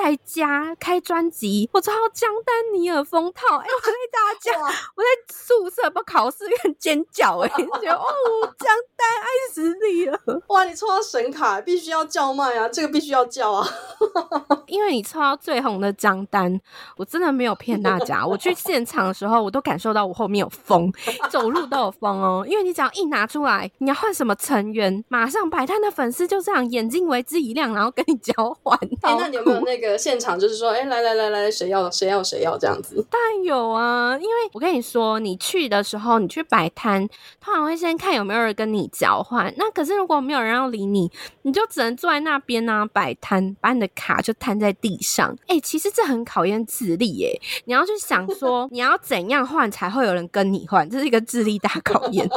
[0.03, 4.59] 在家开专辑，我抽到江丹尼尔封套，哎、欸，我在大家，
[4.95, 8.05] 我在宿舍不考试院尖叫、欸，哎， 觉得哦，
[8.57, 13.67] 江丹爱死你了， 哇，你抽到神卡，必须要叫卖啊，这个必须要叫啊，
[14.67, 16.59] 因为你抽到最红的江丹，
[16.95, 18.99] 我真的没有骗大家，我去现场。
[18.99, 20.91] 的时候，我都感受到我后面有风，
[21.31, 22.45] 走路都有风哦。
[22.47, 28.77] 因为你只要一拿出来，你要换什么成员，马上摆摊的粉丝就这样眼睛为之一亮，然后跟你交换。
[29.01, 33.03] 哎、欸，那你有没有那个现场，就是说，哎、欸，来来来来，谁要谁要谁要这样子？
[33.09, 37.07] 当然有啊，因为我跟你说，你去的时候，你去摆摊，
[37.41, 39.53] 通常会先看有没有人跟你交换。
[39.57, 41.11] 那可是如果没有人要理你，
[41.41, 45.35] 你就只能坐在那边呢，摆摊，把你的卡就摊在地上。
[45.47, 47.41] 哎、欸，其实这很考验智力耶。
[47.65, 48.97] 你要去想说，你要。
[49.01, 50.87] 怎样换才会有人跟你换？
[50.87, 52.29] 这是一个智力大考验。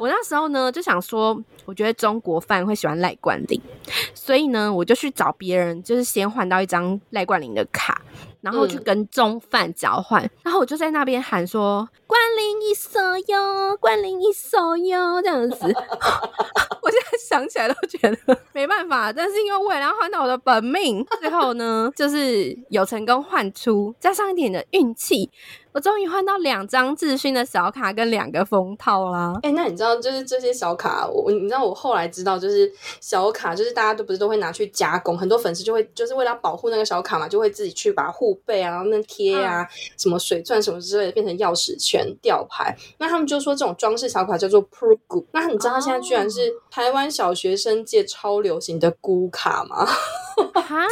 [0.00, 3.60] 我那时候呢就想说， 我觉得中国饭会喜欢赖冠霖，
[4.14, 8.02] 所以呢我就去找别人，就是先换到一张赖冠霖的卡，
[8.40, 10.22] 然后去跟中饭交换。
[10.22, 13.00] 嗯、然后我就在那边喊说：“冠霖一手
[13.32, 15.64] 哟，冠霖一手哟。”这样子，
[16.82, 19.12] 我现在想起来都觉得没办法。
[19.12, 25.30] 但是因为为了要换到我的本命，最后呢就是有成功换出，加上一点的运气。
[25.74, 29.32] 我终于换到两张智勋的小卡跟两个封套啦！
[29.42, 39.68] 哎、欸，那你知道，就是这些小卡，我你知道，我后来知道，就是小卡，就是大家都不是都会拿去加工，很多粉丝就会就是为了保护那个小卡嘛，就会自己去把护背啊、然后那贴啊、嗯、
[39.98, 42.76] 什么水钻什么之类的变成钥匙圈、吊牌。
[42.98, 45.26] 那他们就说这种装饰小卡叫做 Pro 菇。
[45.32, 49.86] 那你知道，它现在居然是台湾小学生界超流行的咕卡吗？
[50.54, 50.84] 哈，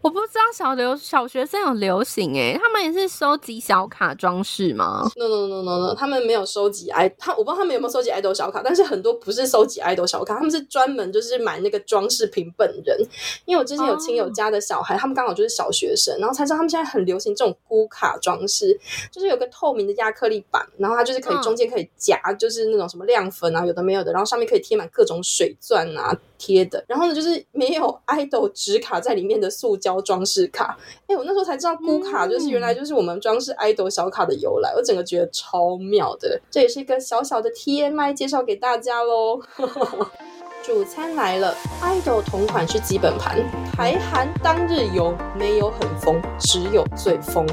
[0.00, 12.96] 我不知道小流小学生有流行哎、欸，他们也是收集小卡装饰吗？No no no no no，他们没有收集爱他，我不知道他们有没有收集爱豆小卡，但是很多不是收集爱豆小卡，他们是专门就是买那个装饰品本人。
[13.44, 15.00] 因为我之前有亲友家的小孩，oh.
[15.00, 18.78] 他们刚好就是小学生，然后才知道他们现在很流行这种咕卡装饰，
[19.10, 30.78] 就是有个透明的亚克力板，然后它就是可以中间可以夹，就是那种什么亮粉啊，有的没有的，然后上面可以贴满各种种水钻啊贴的，然后呢就是没有 idol 纸卡在里面的塑胶装饰卡。
[31.06, 36.40] 哎，我那时候才知道咕卡就是原来就是我们装饰 idol 小卡的由来，我整个觉得超妙的。
[36.50, 39.40] 这也是一个小小的 TMI 介绍给大家喽。
[40.62, 43.38] 主餐来了，idol 同款是基本盘，
[43.72, 47.46] 台韩当日游没有很疯，只有最疯。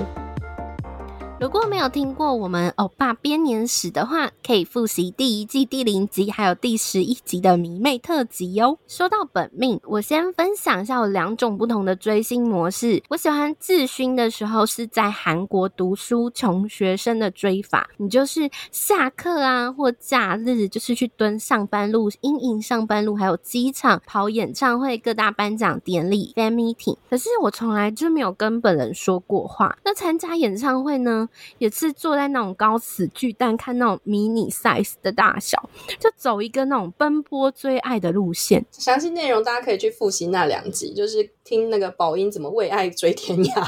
[1.37, 8.79] 如果没有听过我们欧巴编年史的话，可以复习第一季第零集，还有第十一集的迷妹特辑哟。
[8.87, 13.03] 说到本命，我先分享一下有两种不同的追星模式。
[13.09, 26.95] 我喜欢自勋的时候是在韩国读书穷学生的追法，你就是下课啊或假日，就是去蹲上班路、阴影上班路，还有机场跑演唱会、各大颁奖典礼 fan meeting。
[27.09, 29.77] 可是我从来就没有跟本人说过话。
[29.83, 31.24] 那参加演唱会呢？
[31.57, 35.69] 也是坐在那种高尺巨蛋看那种迷你 size 的大小，
[35.99, 38.65] 就走一个那种奔波追爱的路线。
[38.71, 41.29] 详细内容大家可以去复习那两集，就是。
[41.45, 43.61] 听那个宝英怎么为爱追天涯？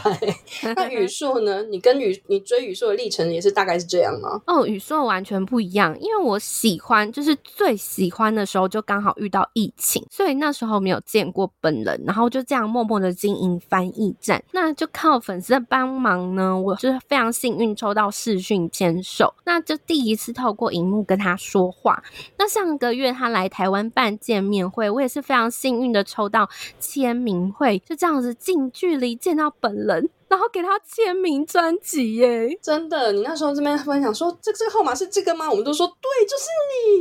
[0.63, 1.61] 欸，那宇硕呢？
[1.65, 4.41] 你跟宇你追宇硕的历程也是大概是这样吗？
[4.47, 22.03] 哦，宇硕完全不一样，因为我喜欢就是最喜欢的时候就刚好遇到疫情，所以那时候没有见过本人，然后就这样默默的经营翻译站，那就靠粉丝的帮忙呢，我就是非常幸幸运抽到视讯签售，那就第一次透过荧幕跟他说话。
[22.37, 27.79] 那上个月他来台湾办见面会，我也是非常幸运的抽到签名会。
[27.79, 30.09] 就这样子近距离见到本人。
[30.27, 33.11] 然后给他签名专辑耶，真的！
[33.13, 35.49] 你那时候这边分享说，这这个号码是这个吗？
[35.49, 36.45] 我们都说对，就是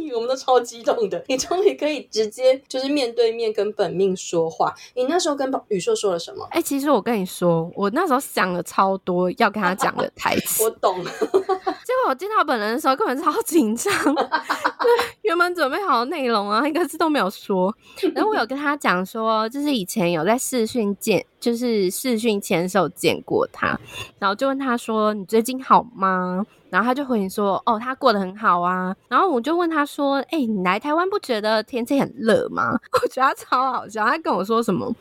[0.04, 1.24] 你，我们都超激动的。
[1.28, 4.74] 你终于可以直接就是面对面跟本命说话。
[4.94, 6.46] 你那时候跟宇硕说了什么？
[6.50, 10.62] 哎、欸，其实我跟你说，我那时候想了超多要跟他讲的台词。
[10.64, 11.10] 我懂了。
[11.20, 13.92] 结果我见到本人的时候，根本超紧张。
[14.14, 14.90] 对，
[15.22, 17.74] 原本准备好的内容啊，一个字都没有说。
[18.14, 21.26] 然后我有跟他讲说，就是以前有在视讯见。
[21.38, 23.78] 就是视讯牵手见过他，
[24.18, 34.92] 然后就问他说：“你最近好吗？”然后他就回应说：“哦，他过得很好啊。”然后我就问他说：“哎、你来台湾不觉得天气很热吗？” 我觉得他超好笑，他跟我说什么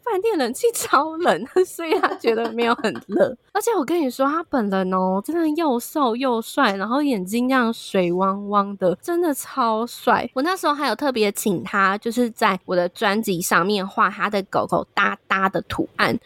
[0.00, 3.36] 饭店冷气超冷， 所以他觉得没有很热。
[3.52, 10.30] 而且我跟你说，他本人哦，真的又瘦又帅，然后眼睛这样水汪汪的，真的超帅。
[10.34, 16.16] 我那时候还有特别请他，就是在我的专辑上面画他的狗狗哒哒的图案。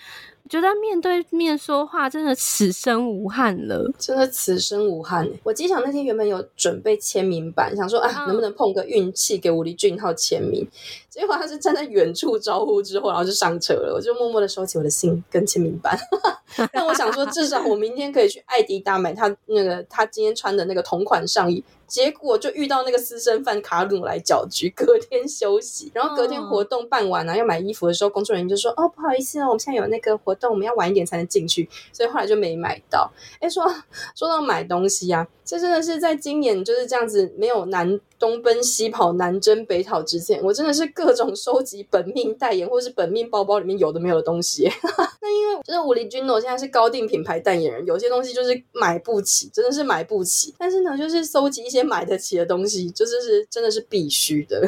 [0.53, 5.27] 觉得面对面说话真的此生无憾了，真的此生无憾。
[5.45, 10.69] 我机场那天原本有准备签名版，想说啊，能不能碰个运气给吴丽俊浩签名？
[11.09, 13.95] 结果他是站在远处招呼之后，然后就上车了。
[13.95, 15.99] 我就默默的收起我的信跟签名版。
[16.71, 21.65] 但我想说，至少我明天可以去爱迪达买他那个他今天穿的那个同款上衣。
[21.93, 33.13] 结果就遇到那个私生饭卡鲁来搅局，隔天休息，然后隔天活动办完啊，要买衣服的时候，工作人员就说：“哦，不好意思哦，我们现在有那个活动，我们要晚一点才能进去。”所以后来就没买到。
[33.41, 33.71] 哎，说
[34.15, 44.71] 说到买东西啊，这真的是在今年就是这样子，没有难东奔西跑、南征北讨之前，我真的是各种收集本命代言或是本命包包里面有的没有的东西。
[45.21, 50.55] 那因为就是武林君诺，现在是高定品牌代言人，有些东西就是买不起，真的是买不起。
[50.57, 51.83] 但是呢，就是收集一些。
[51.83, 54.63] 买得起的东西，就是是真的是必须的，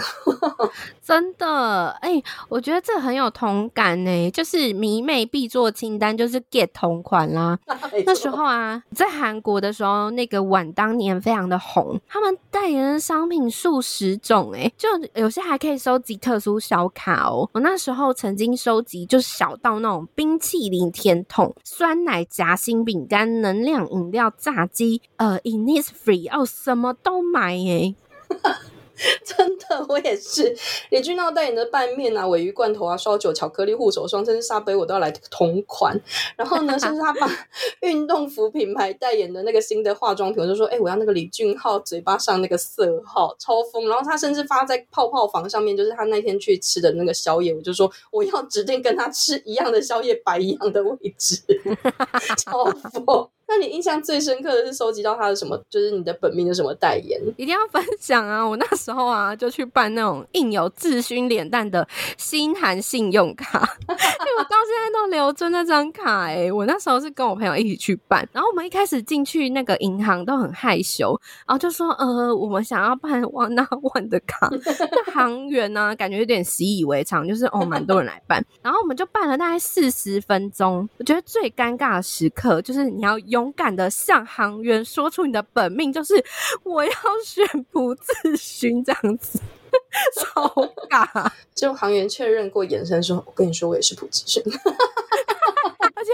[1.00, 1.90] 真的。
[2.00, 4.30] 哎、欸，我觉得这很有同感呢。
[4.32, 7.56] 就是迷妹必做清单，就是 get 同款啦。
[8.04, 17.48] 那时候啊，在韩国的时候，那个碗当年非常的红，他们代言的商品数十种，哎，就有些还可以收集特殊小卡哦。
[17.52, 26.94] 我那时候曾经收集，就小到那种冰淇淋甜筒、酸奶夹心饼干、能量饮料、炸鸡，呃，Innisfree 哦，什么。
[27.02, 27.94] 都买耶，
[29.24, 30.56] 真的，我也是。
[30.90, 36.00] 李俊浩代言的拌面啊、鮪鱼罐头啊、烧酒、巧克力护手霜，甚至沙杯，我都要来同款。
[36.36, 37.28] 然后呢，甚至他把
[37.82, 43.88] 运动服品牌代言的那个新的化妆品，我就说，哎、我要那个李俊浩嘴巴上那个色号，超疯。
[43.88, 51.42] 然后他甚至发在泡泡房上面，就是他那天去吃的那个宵夜，我就说我要指定跟他吃一样的宵夜，摆一样的位置，
[52.38, 52.64] 超
[53.04, 53.28] 疯。
[53.46, 55.60] 那你印象最深刻的是收集到他的什么？
[55.68, 57.20] 就是你的本命的什么代言？
[57.36, 58.42] 一定要分享啊！
[58.42, 61.86] 我那时候啊，就去办那种印有自勋脸蛋的
[62.16, 66.46] 新韩信用卡， 因为我到现在都留着那张卡、欸。
[66.46, 74.48] 哎，我那时候是跟我朋友一起去办，然后我们一开始进去那个银行都很害羞，然后就说：“呃，我们想要办 One One 的卡。”
[74.90, 80.88] 那行员呢，感觉有点习以为常，就是哦，蛮多人来办，然后我们就办了大概四十分钟。
[80.98, 83.18] 我觉得最尴尬的时刻就是你要。
[83.34, 86.14] 勇敢的向航员说出你的本命，就是
[86.62, 86.92] 我要
[87.24, 89.40] 选朴智勋这样子。
[90.16, 90.46] 超
[90.88, 91.28] 尬。
[91.52, 94.40] 就航员确认过眼神说：“我跟你说，我也是普吉生。”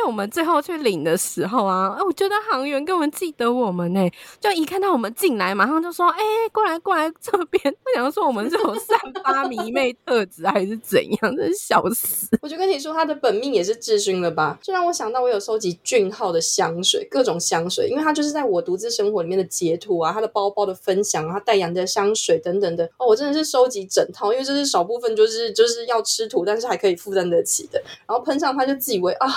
[0.07, 4.01] 我们最后去领的时候啊，我觉得行员根本记得我们呢，
[4.41, 6.21] 就一看到我们进来，马上就说：“哎、
[6.53, 11.37] 过来过来这边。”我想说我们是有散发迷妹特质还是怎样？
[11.37, 12.29] 真是笑死！
[12.43, 14.59] 我就跟你说，他的本命也是智勋了吧？
[14.63, 29.29] 就让我想到我有收集俊浩的香水，各种香水，因为他就是在我独自生活里面的截图啊，他的包包的分享，他代言的香水等等的哦，我真的是收集整套，因为这是少部分，就是就是要吃土，但是还可以负担得起的，然后喷上他就自以为啊。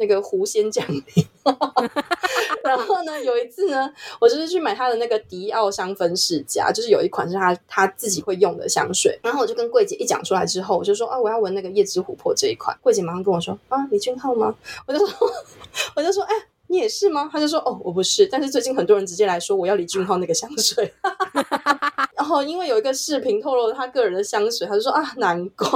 [0.00, 1.04] 那个狐仙降临，
[2.64, 14.54] 然后呢，有一次呢，我就是去买他的那个迪奥香氛世家，就是有一款是他他自己会用的香水，然后我就跟柜姐一讲出来之后，我就说啊，我要闻那个夜之琥珀这一款，柜姐马上跟我说啊，李俊浩吗？
[14.86, 15.30] 我就说，
[15.94, 16.34] 我就说，哎。
[16.72, 17.28] 你也是吗？
[17.32, 20.94] 他就说哦，我不是，但是最近很多人直接来说我要李俊浩那个香水，
[22.20, 25.66] 然后因为有一个视频透露了他个人的香水，他就说啊，难怪，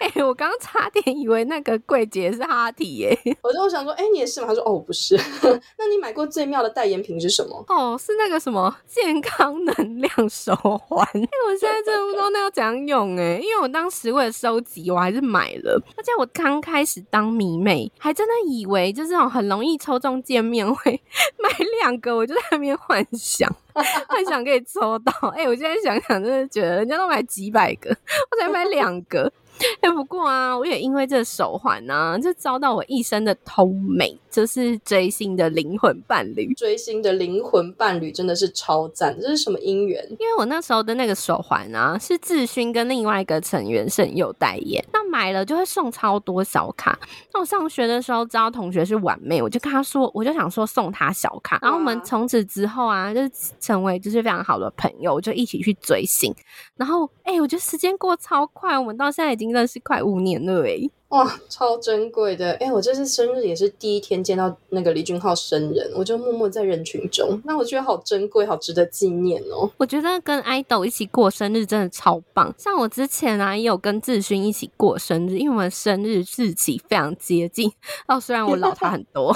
[0.00, 4.46] 哎、欸，我刚刚差点以为那个柜姐是哈提耶，我就想说，哎、欸，你也是吗？
[4.48, 5.14] 他说哦，我不是，
[5.78, 7.62] 那你买过最妙的代言品是什么？
[7.68, 19.74] 哦，是那个什么健康能量手环， 我现在真的不知道那要怎样用哎，因为我当时为了收集，我还是买了，而且我刚开始当迷妹，还真的以为就是那种很容易。
[19.84, 20.98] 抽中见面会
[21.38, 21.50] 买
[21.82, 23.54] 两个，我就在那边幻想，
[24.08, 25.12] 幻想可以抽到。
[25.36, 27.90] 哎、我现在想想，真的觉得人家都买几百个，
[28.30, 29.32] 我才买两个。
[29.80, 36.52] 哎、欸，不过啊，我也因为这手环啊，就遭到我一生的通美，就是追星的灵魂伴侣。
[36.54, 40.04] 追星的灵魂伴侣真的是超赞，这是什么姻缘？
[40.18, 46.98] 因为我那时候的那个手环啊，是智勋跟另外一个成员盛佑代言，那买了就会送超多小卡。
[47.32, 53.20] 那我上学的时候知道同学是玩妹，我就跟他说，我就想说送他小卡，然后我们从此之后啊，就
[53.60, 56.34] 成为就是非常好的朋友，就一起去追星。
[56.76, 59.43] 然后哎、欸，我觉得时间过超快，我们到现在已经。
[59.44, 60.90] 应该是快五年了诶。
[61.08, 62.54] 哇，超珍贵的！
[62.54, 69.70] 哎，我这次生日也是第一天见到那个李俊浩生人，我就默默在人群中，那我觉得好珍贵，好值得纪念哦。
[69.76, 77.70] 我觉得跟爱豆一起过生日真的超棒，像我之前啊也有跟志勋一起过生日，因为我们生日日期非常接近。
[78.08, 79.32] 哦，虽然我老他很多，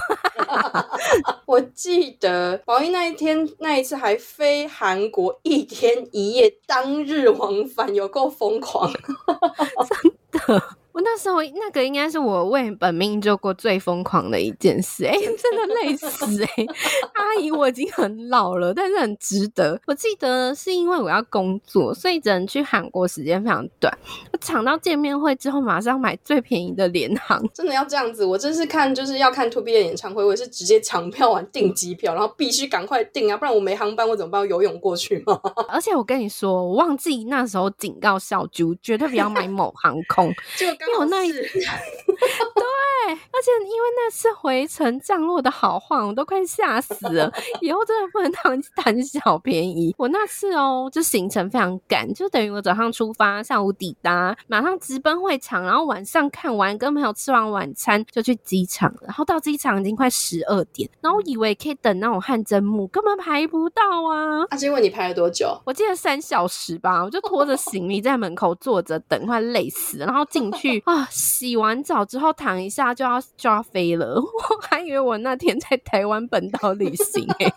[1.47, 10.62] 我记得宝仪那一天那一次还飞韩国一天一夜，当日往返，有够疯狂，真的。
[10.91, 16.66] 我那时候那个应该是我为本命做过最疯狂的一件事，哎、欸， 真的累死哎、欸！
[17.14, 19.80] 阿姨，我已经很老了，但是很值得。
[19.86, 23.97] 我记得是因为我要工作，所以只能去韩国，时间非常短。
[24.32, 27.41] 我抢到见面会之后，马上买最便宜的联航。
[27.55, 28.24] 真的要这样子？
[28.24, 34.41] 我真是看就是要看 To B 的演唱会，我也是直接抢票完订机票，然后必须赶快订啊，不然我没航班，我怎么办？
[34.41, 35.41] 我游泳过去吗？
[35.68, 40.31] 而且我跟你说，我忘记那时候警告小猪，绝对不要买某航空。
[40.57, 41.64] 就因为我那一次， 对，
[43.09, 47.33] 而且因为那次回程降落的好晃，我都快吓死了。
[47.61, 49.95] 以后真的不能贪贪小便宜。
[49.97, 58.93] 我那次哦，就行程非常赶，就等于我早上出发，下午抵达，马上直奔会场，然后晚上看完，跟朋友吃完晚餐就去机场。
[59.03, 64.45] 然后到机场已经快十二点，然后我以为可以等那种汗蒸幕，根本排不到啊！
[64.51, 65.57] 啊，结果你排了多久？
[65.64, 70.07] 我记得三小时吧，我就拖着行李在门口坐着等，快累死了。
[70.07, 70.83] 然后进去。
[70.89, 71.07] 啊！
[71.11, 74.23] 洗完澡之后躺一下就要就要飞了， 我
[74.62, 77.55] 还以为我那天在台湾本岛旅行 哎、欸，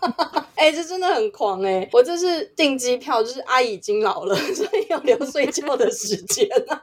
[0.54, 1.88] 哎、欸，这真的很狂哎、欸！
[1.92, 6.82] 我这是订机票，就是阿姨已经老了，所以有留睡觉的时间啊。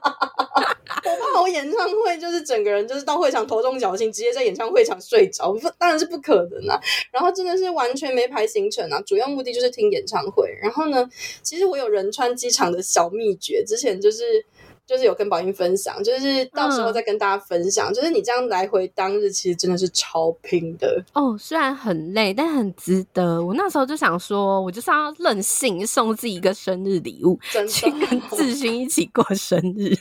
[1.05, 6.79] 我怕我演唱会就是整个人就是到会场头重脚轻，直接在演唱会场睡着，当然是不可能啊。
[7.11, 10.49] 然后真的是完全没排行程啊，主要目的就是听演唱会。
[10.61, 11.09] 然后呢，
[11.43, 14.45] 其实我有仁川机场的小秘诀，之前就是。
[14.89, 17.91] 就是有跟宝英分享，就是到时候再跟大家分享。
[17.91, 21.37] 嗯、就是你这样来回当日，其实真的是超拼的哦。
[21.37, 23.39] 虽然很累，但很值得。
[23.45, 29.95] 我那时候就想说，我就是要任性，送自己一个生日礼物，真的去跟 志勋一起过生日。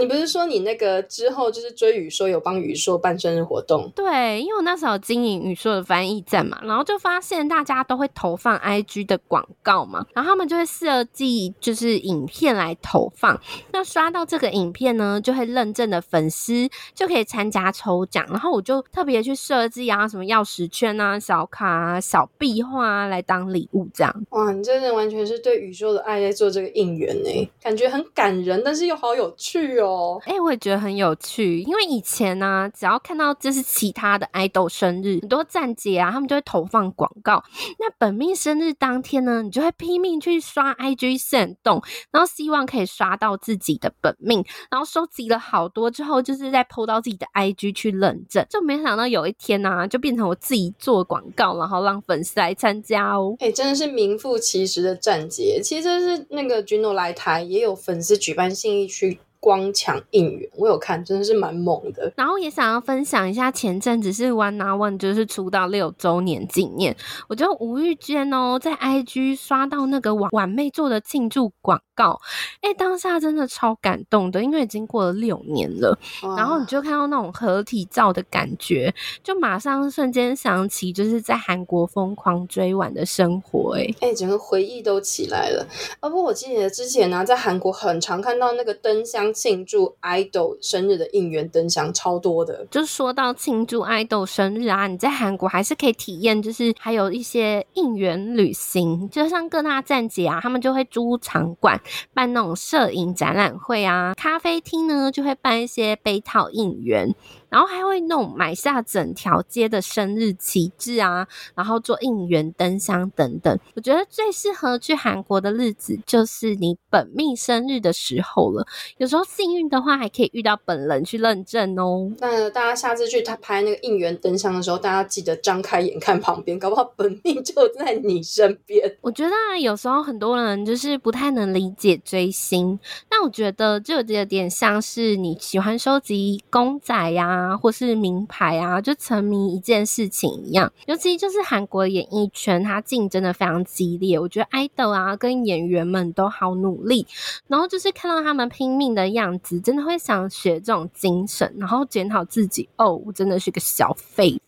[0.00, 3.92] 你不是说你那个之后就是追宇硕有帮宇硕办生日活动？
[3.94, 13.38] 对，因为我那时候经营宇硕的翻译站嘛，然后就发现大家都会投放 IG 的广告嘛，然后他们就会设计就是影片来投放，
[13.70, 14.13] 那刷。
[14.14, 18.24] 到这个影片呢，就会认证的粉丝就可以参加抽奖。
[18.28, 24.26] 然后我就特别去设计啊，什么钥匙圈啊、小卡啊、小壁画啊，来当礼物这样。
[24.30, 30.20] 哇，你真的完全是对宇宙的爱在做这个应援呢，感觉很感人，但是又好有趣哦。
[30.26, 37.42] 哎、欸，我也觉得很有趣，因为以前呢、啊，只要看到这是其他的爱豆生日，很多站姐啊，他们就会投放广告。
[37.80, 48.44] 那本命生日当天呢，你就会拼命去刷 IG 限动，然后希望可以刷到自己的本命，然后收集了好多之后，就是在 PO 到自己的 IG 去认证。
[48.50, 53.34] 就没想到有一天呢、就变成我自己做广告，然后让粉丝来参加哦。
[53.40, 55.60] 哎、真的是名副其实的站姐。
[55.64, 59.18] 其实是那个 Juno 来台也有粉丝举办信义区。
[59.44, 62.10] 光抢应援，我有看，真的是蛮猛的。
[62.16, 66.96] 然后也想要分享一下，前阵子是 One on One 就是出道六周年纪念，
[67.28, 72.18] 我就无意间哦，在 IG 刷到那个晚晚妹做的庆祝广告，
[72.62, 75.98] 哎，当下真的超感动的，因为已经过了六年了。
[76.38, 85.66] 然后你就看到那种合体照的感觉，就马上瞬间想起就是在韩国疯狂追晚的生活，哎哎，整个回忆都起来了。
[86.00, 89.33] 啊，不过我记得之前呢、啊，在韩国很常看到那个灯箱。
[89.34, 101.80] 庆祝 idol 生日的应援灯箱超多的，就说到庆祝 idol 生日啊，你在韩国还是可以体验，就是还有一些应援旅行，就像各大站姐啊，他们就会租场馆
[102.14, 107.14] 办那种摄影展览会啊，咖啡厅呢就会办一些杯套应援。
[107.54, 111.24] 然后还会弄买下整条街的生日旗帜啊，
[111.54, 113.56] 然后做应援灯箱等等。
[113.76, 118.66] 我觉得最适合去韩国的日子就是你本命生日的时候了。
[118.96, 122.10] 有时候幸运的话，还可以遇到本人去认证哦。
[122.18, 128.96] 那大家下次去他拍那个应援灯箱的时候，大家记得张开眼看旁边，搞不好本命就在你身边。
[129.00, 132.76] 我觉得啊，有时候很多人就是不太能理解追星，
[133.08, 137.43] 但我觉得就有点像是你喜欢收集公仔呀、啊。
[137.44, 140.72] 啊，或是名牌啊，就沉迷一件事情一样。
[140.86, 144.18] 尤其就是韩国演艺圈，它竞争的非常激烈。
[144.18, 147.06] 我觉得 idol 啊，跟演员们都好努力，
[147.46, 152.68] 然后就是看到他们拼命的样子，真的会想学这种精神，然后检讨自己。
[152.76, 154.40] 哦，我真的是个小废。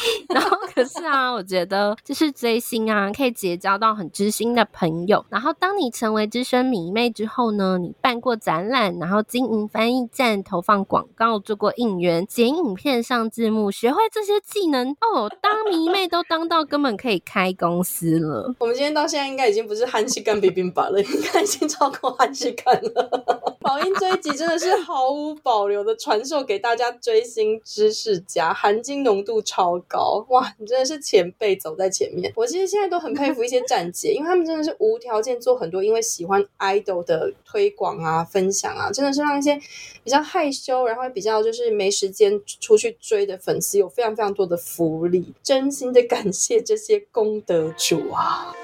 [0.28, 5.24] 然后可是啊，我觉得就是追星啊，可以结交到很知心的朋友。
[5.28, 18.54] 然后当你成为资深迷妹之后呢，你办过展览，然后经营翻译站，投放广告，做过应援，剪影片上字幕，学会这些技能哦，当迷妹都当到根本可以开公司了。
[18.58, 23.56] 我们今天到现在应该已经不是韩系干冰冰吧了，应该已经超过韩系干了。
[23.60, 30.54] 宝音这一集真的是毫无保留的传授给大家追星知识家，含金浓度超高哇！
[30.58, 32.32] 你真的是前辈走在前面。
[32.36, 39.58] 我其实现在都很佩服一些 站姐，因为他们真的是无条件做很多，因为喜欢 idol 的推广啊、分享啊，真的是让一些
[40.04, 45.34] 比较害羞，然后比较就是没时间出去追的粉丝有非常非常多的福利。
[45.42, 48.54] 真心的感谢这些功德主啊！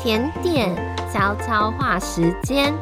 [0.00, 0.74] 甜点
[1.12, 2.72] 悄悄话时间，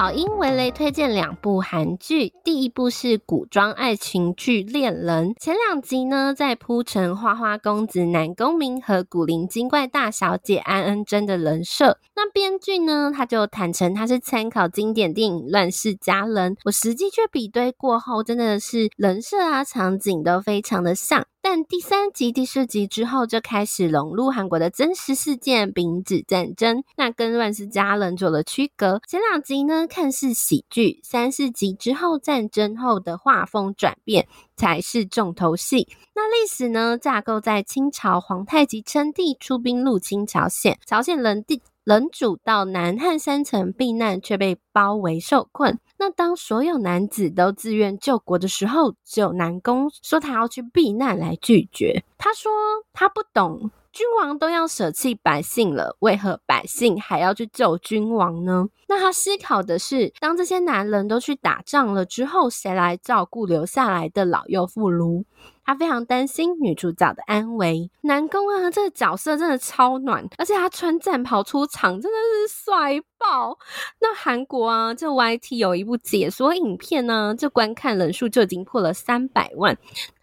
[0.00, 2.32] 宝音微雷推荐两部韩剧。
[2.42, 11.98] 第一部是古装爱情剧《恋人》，前两集呢在铺陈花花公子南宫明和古灵精怪大小姐安恩珍的人设。
[12.16, 21.26] 那编剧呢他就坦承他是参考经典电影《乱世佳人》，我实际去比对过后，真的是人设啊场景都非常的像。
[21.42, 29.00] 但第三集、第四集之后就开始融入韩国的真实事件，并指战争，那跟《乱世佳人》做了区隔。
[29.08, 35.88] 前两集呢看似喜剧，三四集之后战争后的画风转变才是重头戏。
[36.14, 41.62] 那历史呢架构在清朝皇太极称帝出兵入侵朝鲜，朝鲜人地。
[41.82, 45.80] 人主到南汉山城避难，却被包围受困。
[46.00, 52.02] 那当所有男子都自愿救国的时候，只有南宫说他要去避难来拒绝。
[52.16, 52.50] 他说
[52.94, 58.66] 他不懂，君王都要舍弃百姓了，为何百姓还要去救君王呢？
[58.88, 65.24] 那他思考的是，当这些男人都去打仗了之后，谁来照顾留下来的老幼妇孺？
[65.70, 67.88] 他非常担心女主角的安危。
[68.00, 72.18] 南宫啊，这个角色真的超暖，而且他穿战袍出场真的
[72.48, 73.56] 是帅爆。
[74.00, 79.78] 那韩国啊，这 YT 有一部解说影片呢，这观看人数就已经破了三百万。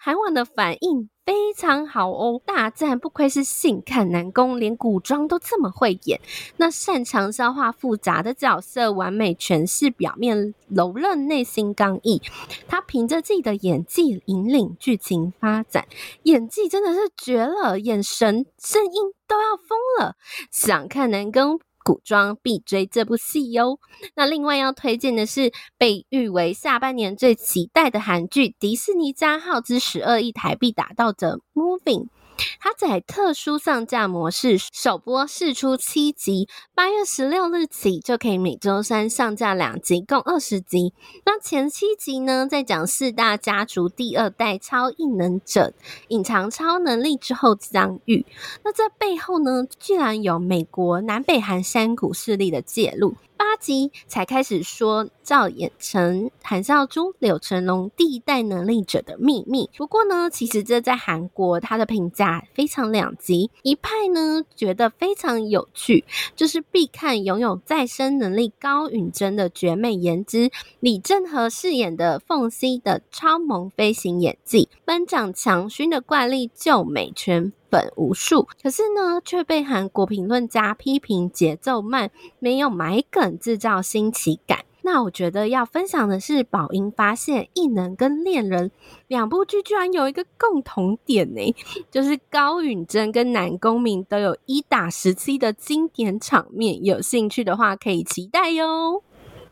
[0.08, 6.22] 韩网的反应非常好哦，大赞不愧是信看南宫，连古装都这么会演。
[6.56, 12.22] 那擅长消化复杂的角色，完美诠释表面柔韧，内心刚毅。
[12.70, 15.34] 他凭着自己的演技引领剧情。
[15.42, 15.86] 发展
[16.24, 18.94] 演技真的是绝了，眼神、声音
[19.28, 20.16] 都要疯了。
[20.50, 23.80] 想看南宫古装必追这部戏哟。
[24.14, 32.04] 那另外要推荐的是被誉为下半年最期待的韩剧《迪士尼加号之十二亿台币打造的 Moving》。
[32.60, 40.94] 它在特殊上架模式首播试出七集，八月十六日起就可以每周三上架两集，共二十集。
[41.26, 45.74] 那前七集呢，在讲四大家族第二代超异能者
[46.10, 48.26] 隐藏超能力之后相遇。
[48.64, 53.16] 那这背后呢，居然有美国南北韩山谷势力的介入。
[53.38, 59.70] 八集才开始说赵寅成、韩孝珠、柳成龙第一代能力者的秘密。
[59.78, 63.52] 不过呢，其实这在韩国他的评价非常两极。
[63.62, 66.04] 一派呢觉得非常有趣，
[66.36, 84.60] 就是必看拥有再生能力高允贞的绝美颜值，李正和饰演的凤熙的超萌飞行演技，班长强勋的怪力救美全粉无数，可是呢，却被韩国评论家批评节奏慢，没有埋梗制造新奇感。
[84.84, 88.72] 那我觉得要分享的是，宝英发现异能跟恋人
[89.08, 91.56] 两部剧居然有一个共同点呢，
[91.92, 99.04] 就是高允贞跟南宫珉都有一打十七的经典场面，有兴趣的话可以期待哟。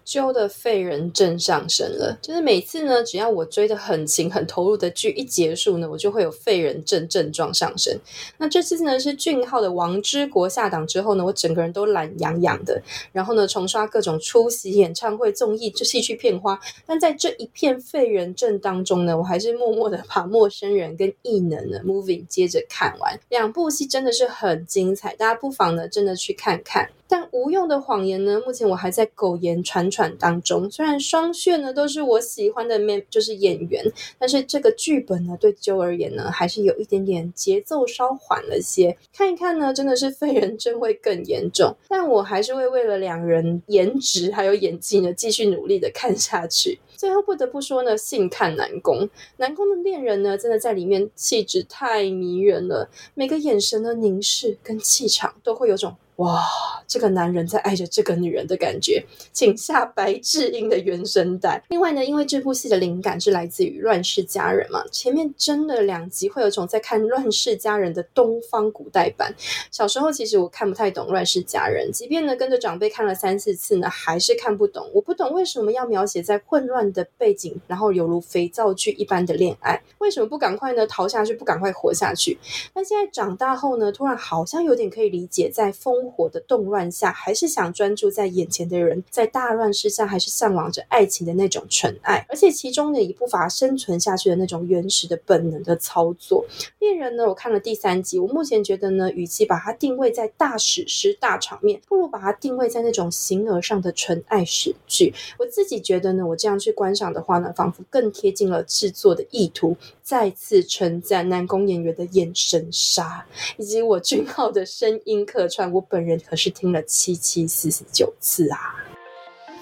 [0.05, 7.99] 揪的废人症上身了，就是每次呢，只要我追的很勤、很投入的剧一结束呢，我就会有废人症症状上身。
[8.37, 12.79] 那这次呢是俊昊的《王之国》下档之后呢，我整个人都懒洋洋的，
[13.11, 16.59] 然后呢重刷各种出席演唱会、综艺、就戏剧片花。
[16.85, 23.19] 但在这一片废人症当中呢，我还是默默的把《陌生人》跟《异能》的 Moving 接着看完。
[23.29, 26.87] 两部戏真的是很精彩，大家不妨呢真的去看看。
[27.07, 30.69] 但无用的谎言呢，目前我还在苟延残喘当中。
[30.71, 33.83] 虽然双线呢都是我喜欢的面，就是演员，
[34.17, 38.97] 但是这个剧本呢，对啾而言呢，还是有一点点节奏稍缓了些。
[39.13, 41.75] 看一看呢，真的是废人症会更严重。
[41.87, 46.79] 但我还是会为了两人颜值还有演技呢，继续努力的看下去。
[46.95, 55.95] 最后不得不说呢，信看南宫，南宫的恋人呢，真的在里面气质太迷人了，每个眼神的凝视跟气场都会有种。
[56.17, 56.41] 哇，
[56.87, 61.61] 这个男人在爱着这个女人的感觉，请下白智英的原声带。
[61.67, 69.35] 另外呢，因为这部戏的灵感是来自于《乱世佳人》嘛，前面真的两集会有种在看《乱世佳人》的东方古代版。
[69.69, 74.89] 小时候其实我看不太懂《乱世佳人》，即便呢跟着长辈看了三四次呢，还是看不懂。
[74.93, 82.37] 我不懂为什么要描写在混乱的背景，然后犹如肥皂剧一般的恋爱，为什么不赶快呢逃下去，不赶快活下去？
[82.73, 86.04] 但现在长大后呢，突然好像有点可以理解，在风。
[86.09, 92.25] 火的动乱下，还是想专注在眼前的人；在大乱世下，还是向往着爱情的那种纯爱。
[92.29, 96.45] 而且其中呢，也不乏生存下去的那种原始的本能的操作。
[96.79, 105.13] 恋人呢，我看了第三集，我目前觉得呢，与其把它定位在大史诗、大场面，不如把它定位在那种形而上的纯爱史剧。
[105.39, 109.75] 我自己觉得呢，我这样去观赏的话呢，仿佛更贴近了制作的意图。
[110.05, 113.25] 再次称赞南宫演员的眼神杀，
[113.57, 118.75] 以及我俊昊的声音客串，我本人可是听了七七四十九次啊！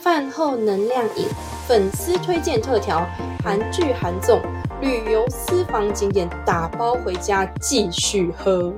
[0.01, 1.25] 饭后能量饮，
[1.65, 3.07] 粉丝推荐特调，
[3.41, 4.37] 韩剧韩综、
[4.81, 8.73] 旅游私房景点，打包回家继续喝。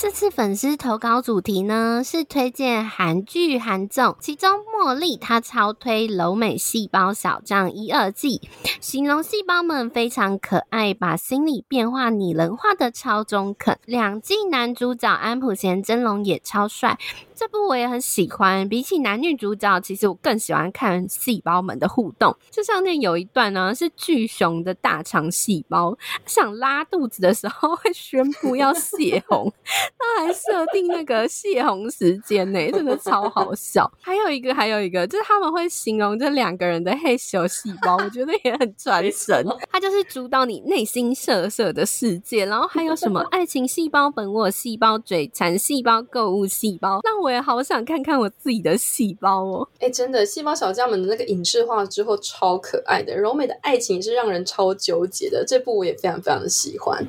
[0.00, 8.40] 这次粉丝投稿主题呢，是推荐韩剧韩综，其中茉莉她超推《柔美细胞小将》一二季，
[8.80, 13.78] 形容细胞们非常可爱，把心理变化拟人化的超中肯。
[13.84, 16.98] 两季男主角安普贤、真龙也超帅。
[17.40, 22.36] 这部我也很喜欢，比起男女主角，其实我更喜欢看细胞们的互动。
[22.50, 29.50] 就像那有一段呢，是巨熊的大肠细胞想拉肚子的时候，会宣布要泄洪，
[29.98, 33.90] 他还设定那个泄洪时间呢，真的超好笑。
[34.02, 39.46] 还有一个，还有一个，就是他们会形容这两个人的嘿咻细胞，我觉得也很传神。
[39.72, 47.29] 它就是主导你内心色色的世界，然后还有什么爱情细胞、本我细胞、嘴馋细胞、购物细胞，让我。
[47.30, 49.68] 我也好想看看我自己的细胞哦！
[49.78, 55.44] 哎，真的，细胞小将们的那个影视化之后超可爱的，柔美的爱情是让人超纠结的。
[55.46, 57.06] 这部我也非常非常的喜欢。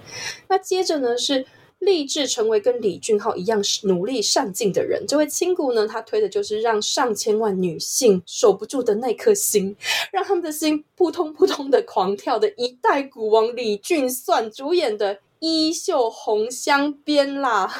[0.47, 1.43] 那接着呢是
[1.79, 5.03] 立志成为跟李俊昊一样努力上进的人。
[5.07, 9.75] 这位亲骨呢，他推的就是让上千万女性守不住的那颗心，
[10.11, 15.17] 让他们的心扑通扑通的狂跳的一代股王李俊算主演的。
[15.41, 17.67] 衣袖红镶边啦。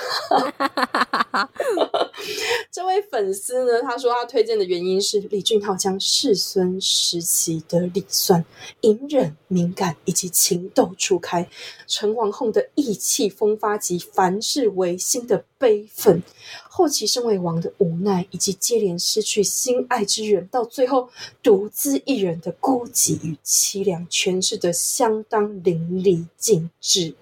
[2.71, 8.43] 这位粉丝呢，他说他推荐的原因是李俊浩将世孙时期的李算
[8.81, 11.47] 隐忍、敏感以及情窦初开，
[11.85, 16.23] 成王后的意气风发及凡事违心的悲愤，
[16.67, 21.09] 后期身为王的无奈，以及接连失去心爱之人，到最后
[21.43, 27.13] 独自一人的孤寂与凄凉，诠释得相当淋漓尽致。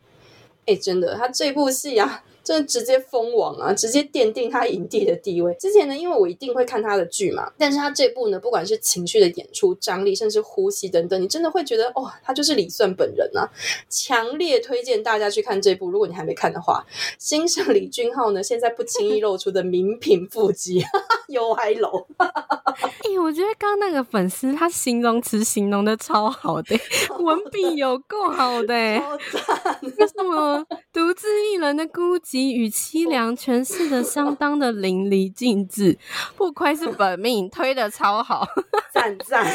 [0.70, 2.24] 哎，真的，他这部戏啊。
[2.50, 5.54] 真的直接封王啊，直接奠定他影帝的地位。
[5.60, 13.48] 之前呢，因为我一定会看他的剧嘛，但是他这部呢，不管是情绪的演出、张力，甚至呼吸等等，你真的会觉得，哦，他就是李算本人啊！
[13.88, 16.84] 强烈推荐大家去看这部，如果你还没看的话，
[17.20, 20.84] 欣赏李俊昊呢，现在不轻易露出的名品腹肌，
[21.30, 22.08] 又歪楼。
[22.18, 26.76] 哎、欸，我觉得刚刚那个粉丝他形容词形容的超好的，
[27.20, 29.80] 文笔有够好的，超赞！
[29.98, 32.39] 为什么独自一人的孤寂？
[32.54, 35.98] 与凄凉诠释的相当的淋漓尽致，
[36.36, 38.48] 不愧是本命，推的超好，
[38.92, 39.46] 赞 赞。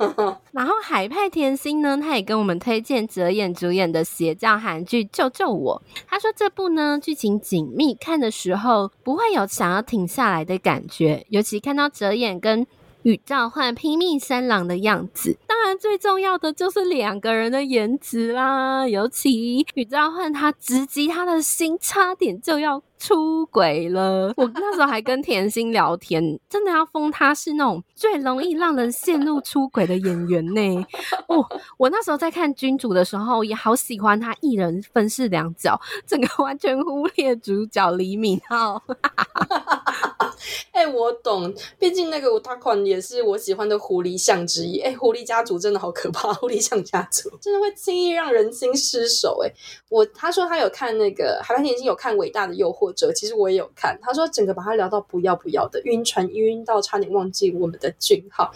[0.52, 5.82] 然后海派甜心呢，他也跟我们推荐泽演主演的邪教韩剧《救救我》。
[6.06, 12.66] 他说这部呢剧情紧密，看的时候不会有想要停下来的感觉，尤其看到泽演跟
[13.06, 18.84] 宇兆焕拼命三郎的样子，当然最重要的就是两个人的颜值啦。
[18.88, 24.34] 尤其宇兆焕他直击他的心，差点就要出轨了。
[24.36, 30.86] 我那时候还跟甜心聊天，真的要封他是那种最容易让人陷入出轨的演员呢。
[31.28, 31.46] 哦，
[31.78, 38.82] 我那时候在看君主的时候，也好喜欢他一人分饰两角，整个完全忽略主角李敏镐。
[40.72, 44.80] 哎、我懂，毕竟那个我他款也是我喜欢的狐狸相之一。
[44.80, 49.40] 哎、狐狸家族真的好可怕， 狐狸相家族真的会轻易让人心失守。
[49.44, 49.52] 哎，
[49.88, 53.98] 我他说他有看那个海派甜心有看《伟大的诱惑者》，其实我也有看。
[54.02, 58.52] 他说整个把他聊到不要不要的，晕船晕到差点忘记我们的俊昊。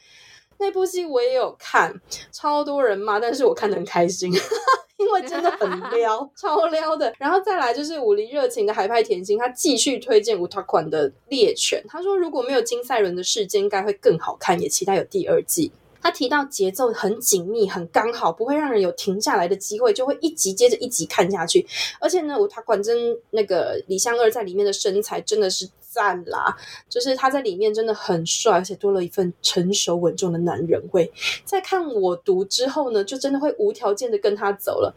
[0.59, 2.01] 那部戏我也有看，
[2.31, 4.31] 超多人骂，但是我看得很开心。
[5.01, 7.13] 因为真的很撩， 超撩的。
[7.19, 11.83] 然后再来就是武林热情的海派甜心，他继续推荐五套款的猎犬。
[11.89, 15.73] 他说如果没有金赛伦的事件，应该会更好看，也期待有第二季。
[16.03, 21.67] 他提到节奏很紧密，很刚好，不会让人有停下来的机会，就会一集接着一集看下去。
[22.01, 25.69] 而且呢，五套款真那个李相二在里面的身材真的是。
[25.91, 26.57] 赞啦！
[26.89, 31.13] 就是他在里面真的很帅，而且多了一份成熟稳重的男人味。
[31.45, 34.95] 在看我读之后呢，就真的会无条件的跟他走了。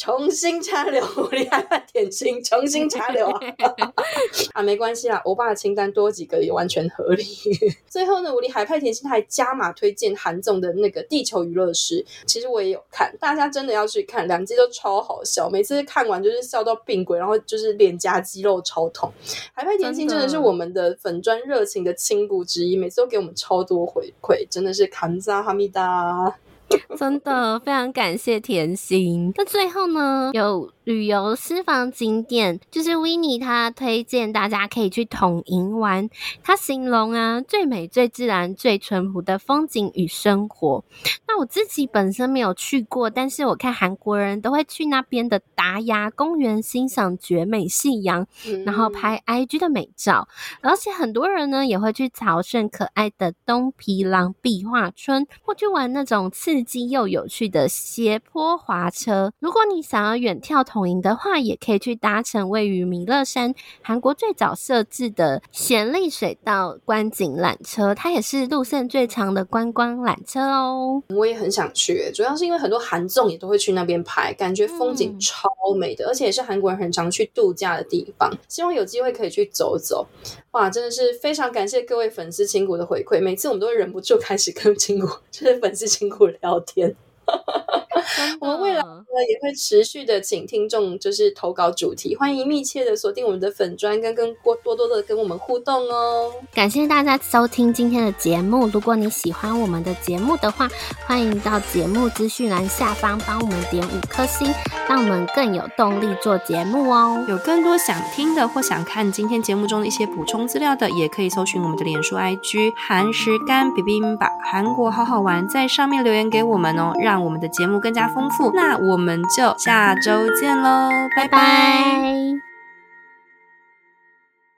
[0.00, 3.40] 重新插柳，我离海派甜心重新插柳啊
[4.54, 7.22] 啊，没关系啦，欧巴的清单多几个也完全合理。
[7.86, 19.12] 最后呢，我离海派甜心还加码推荐韩总的那个《地球娱乐师》，其实我也有看，大家真的要去看，两集都超好笑，每次看完就是笑到病鬼，然后就是脸颊肌肉超痛。
[19.52, 26.38] 海派甜心真的是我们的粉砖热情的亲骨之一，每次都给我们超多回馈，真的是扛扎哈密达。
[26.98, 29.32] 真的非常感谢甜心。
[29.36, 30.70] 那最后呢，有。
[30.84, 36.10] 旅游私房景点就是 Winnie 他推荐大家可以去统营玩，
[36.42, 40.82] 他形容啊最美、最自然、最淳朴的风景与生活。
[41.28, 48.26] 那我自己本身没有去过，但是我看韩国人都会去那边的达雅公园欣赏绝美夕阳，
[48.66, 50.26] 然后拍 IG 的美照。
[50.60, 59.32] 而且很多人呢也会去朝圣可爱的东皮郎壁画村，或去玩那种刺激又有趣的斜坡滑车。
[59.38, 71.02] 如果你想要远眺，统营的话，也可以去搭乘位于弥勒山韩国最早设置的咸丽水道观景缆车，它也是路线最长的观光缆车哦。
[71.08, 78.30] 我也很想去，主要是因为很多韩综也都会去那边拍，感觉风景超美的，嗯、而且也是韩国人很常去度假的地方。
[78.48, 80.06] 希望有机会可以去走走。
[80.52, 86.94] 哇，真的是非常感谢各位粉丝亲骨的回馈，每次我们都会忍不住开始跟亲骨，就是粉丝亲骨聊聊天。
[88.40, 96.32] 我们未来呢也会持续的请听众就是投稿主题，欢迎密切的锁定我们的粉砖，跟跟多多多的跟我们互动哦。
[96.52, 100.68] 感谢大家收听今天的节目，如果你喜欢我们的节目的话，
[101.06, 104.52] 欢迎到节目资讯栏下方帮我们点五颗星，
[104.88, 107.24] 让我们更有动力做节目哦。
[107.28, 118.50] 有更多想听的或想看今天节目中的一些补充资料的，也可以搜寻我们的脸书 IG 韩食干 bibimbap 韩国好好玩，在上面留言给我们哦，让我们的节目更加丰富。
[118.54, 122.49] 那我们就下周见喽，拜拜。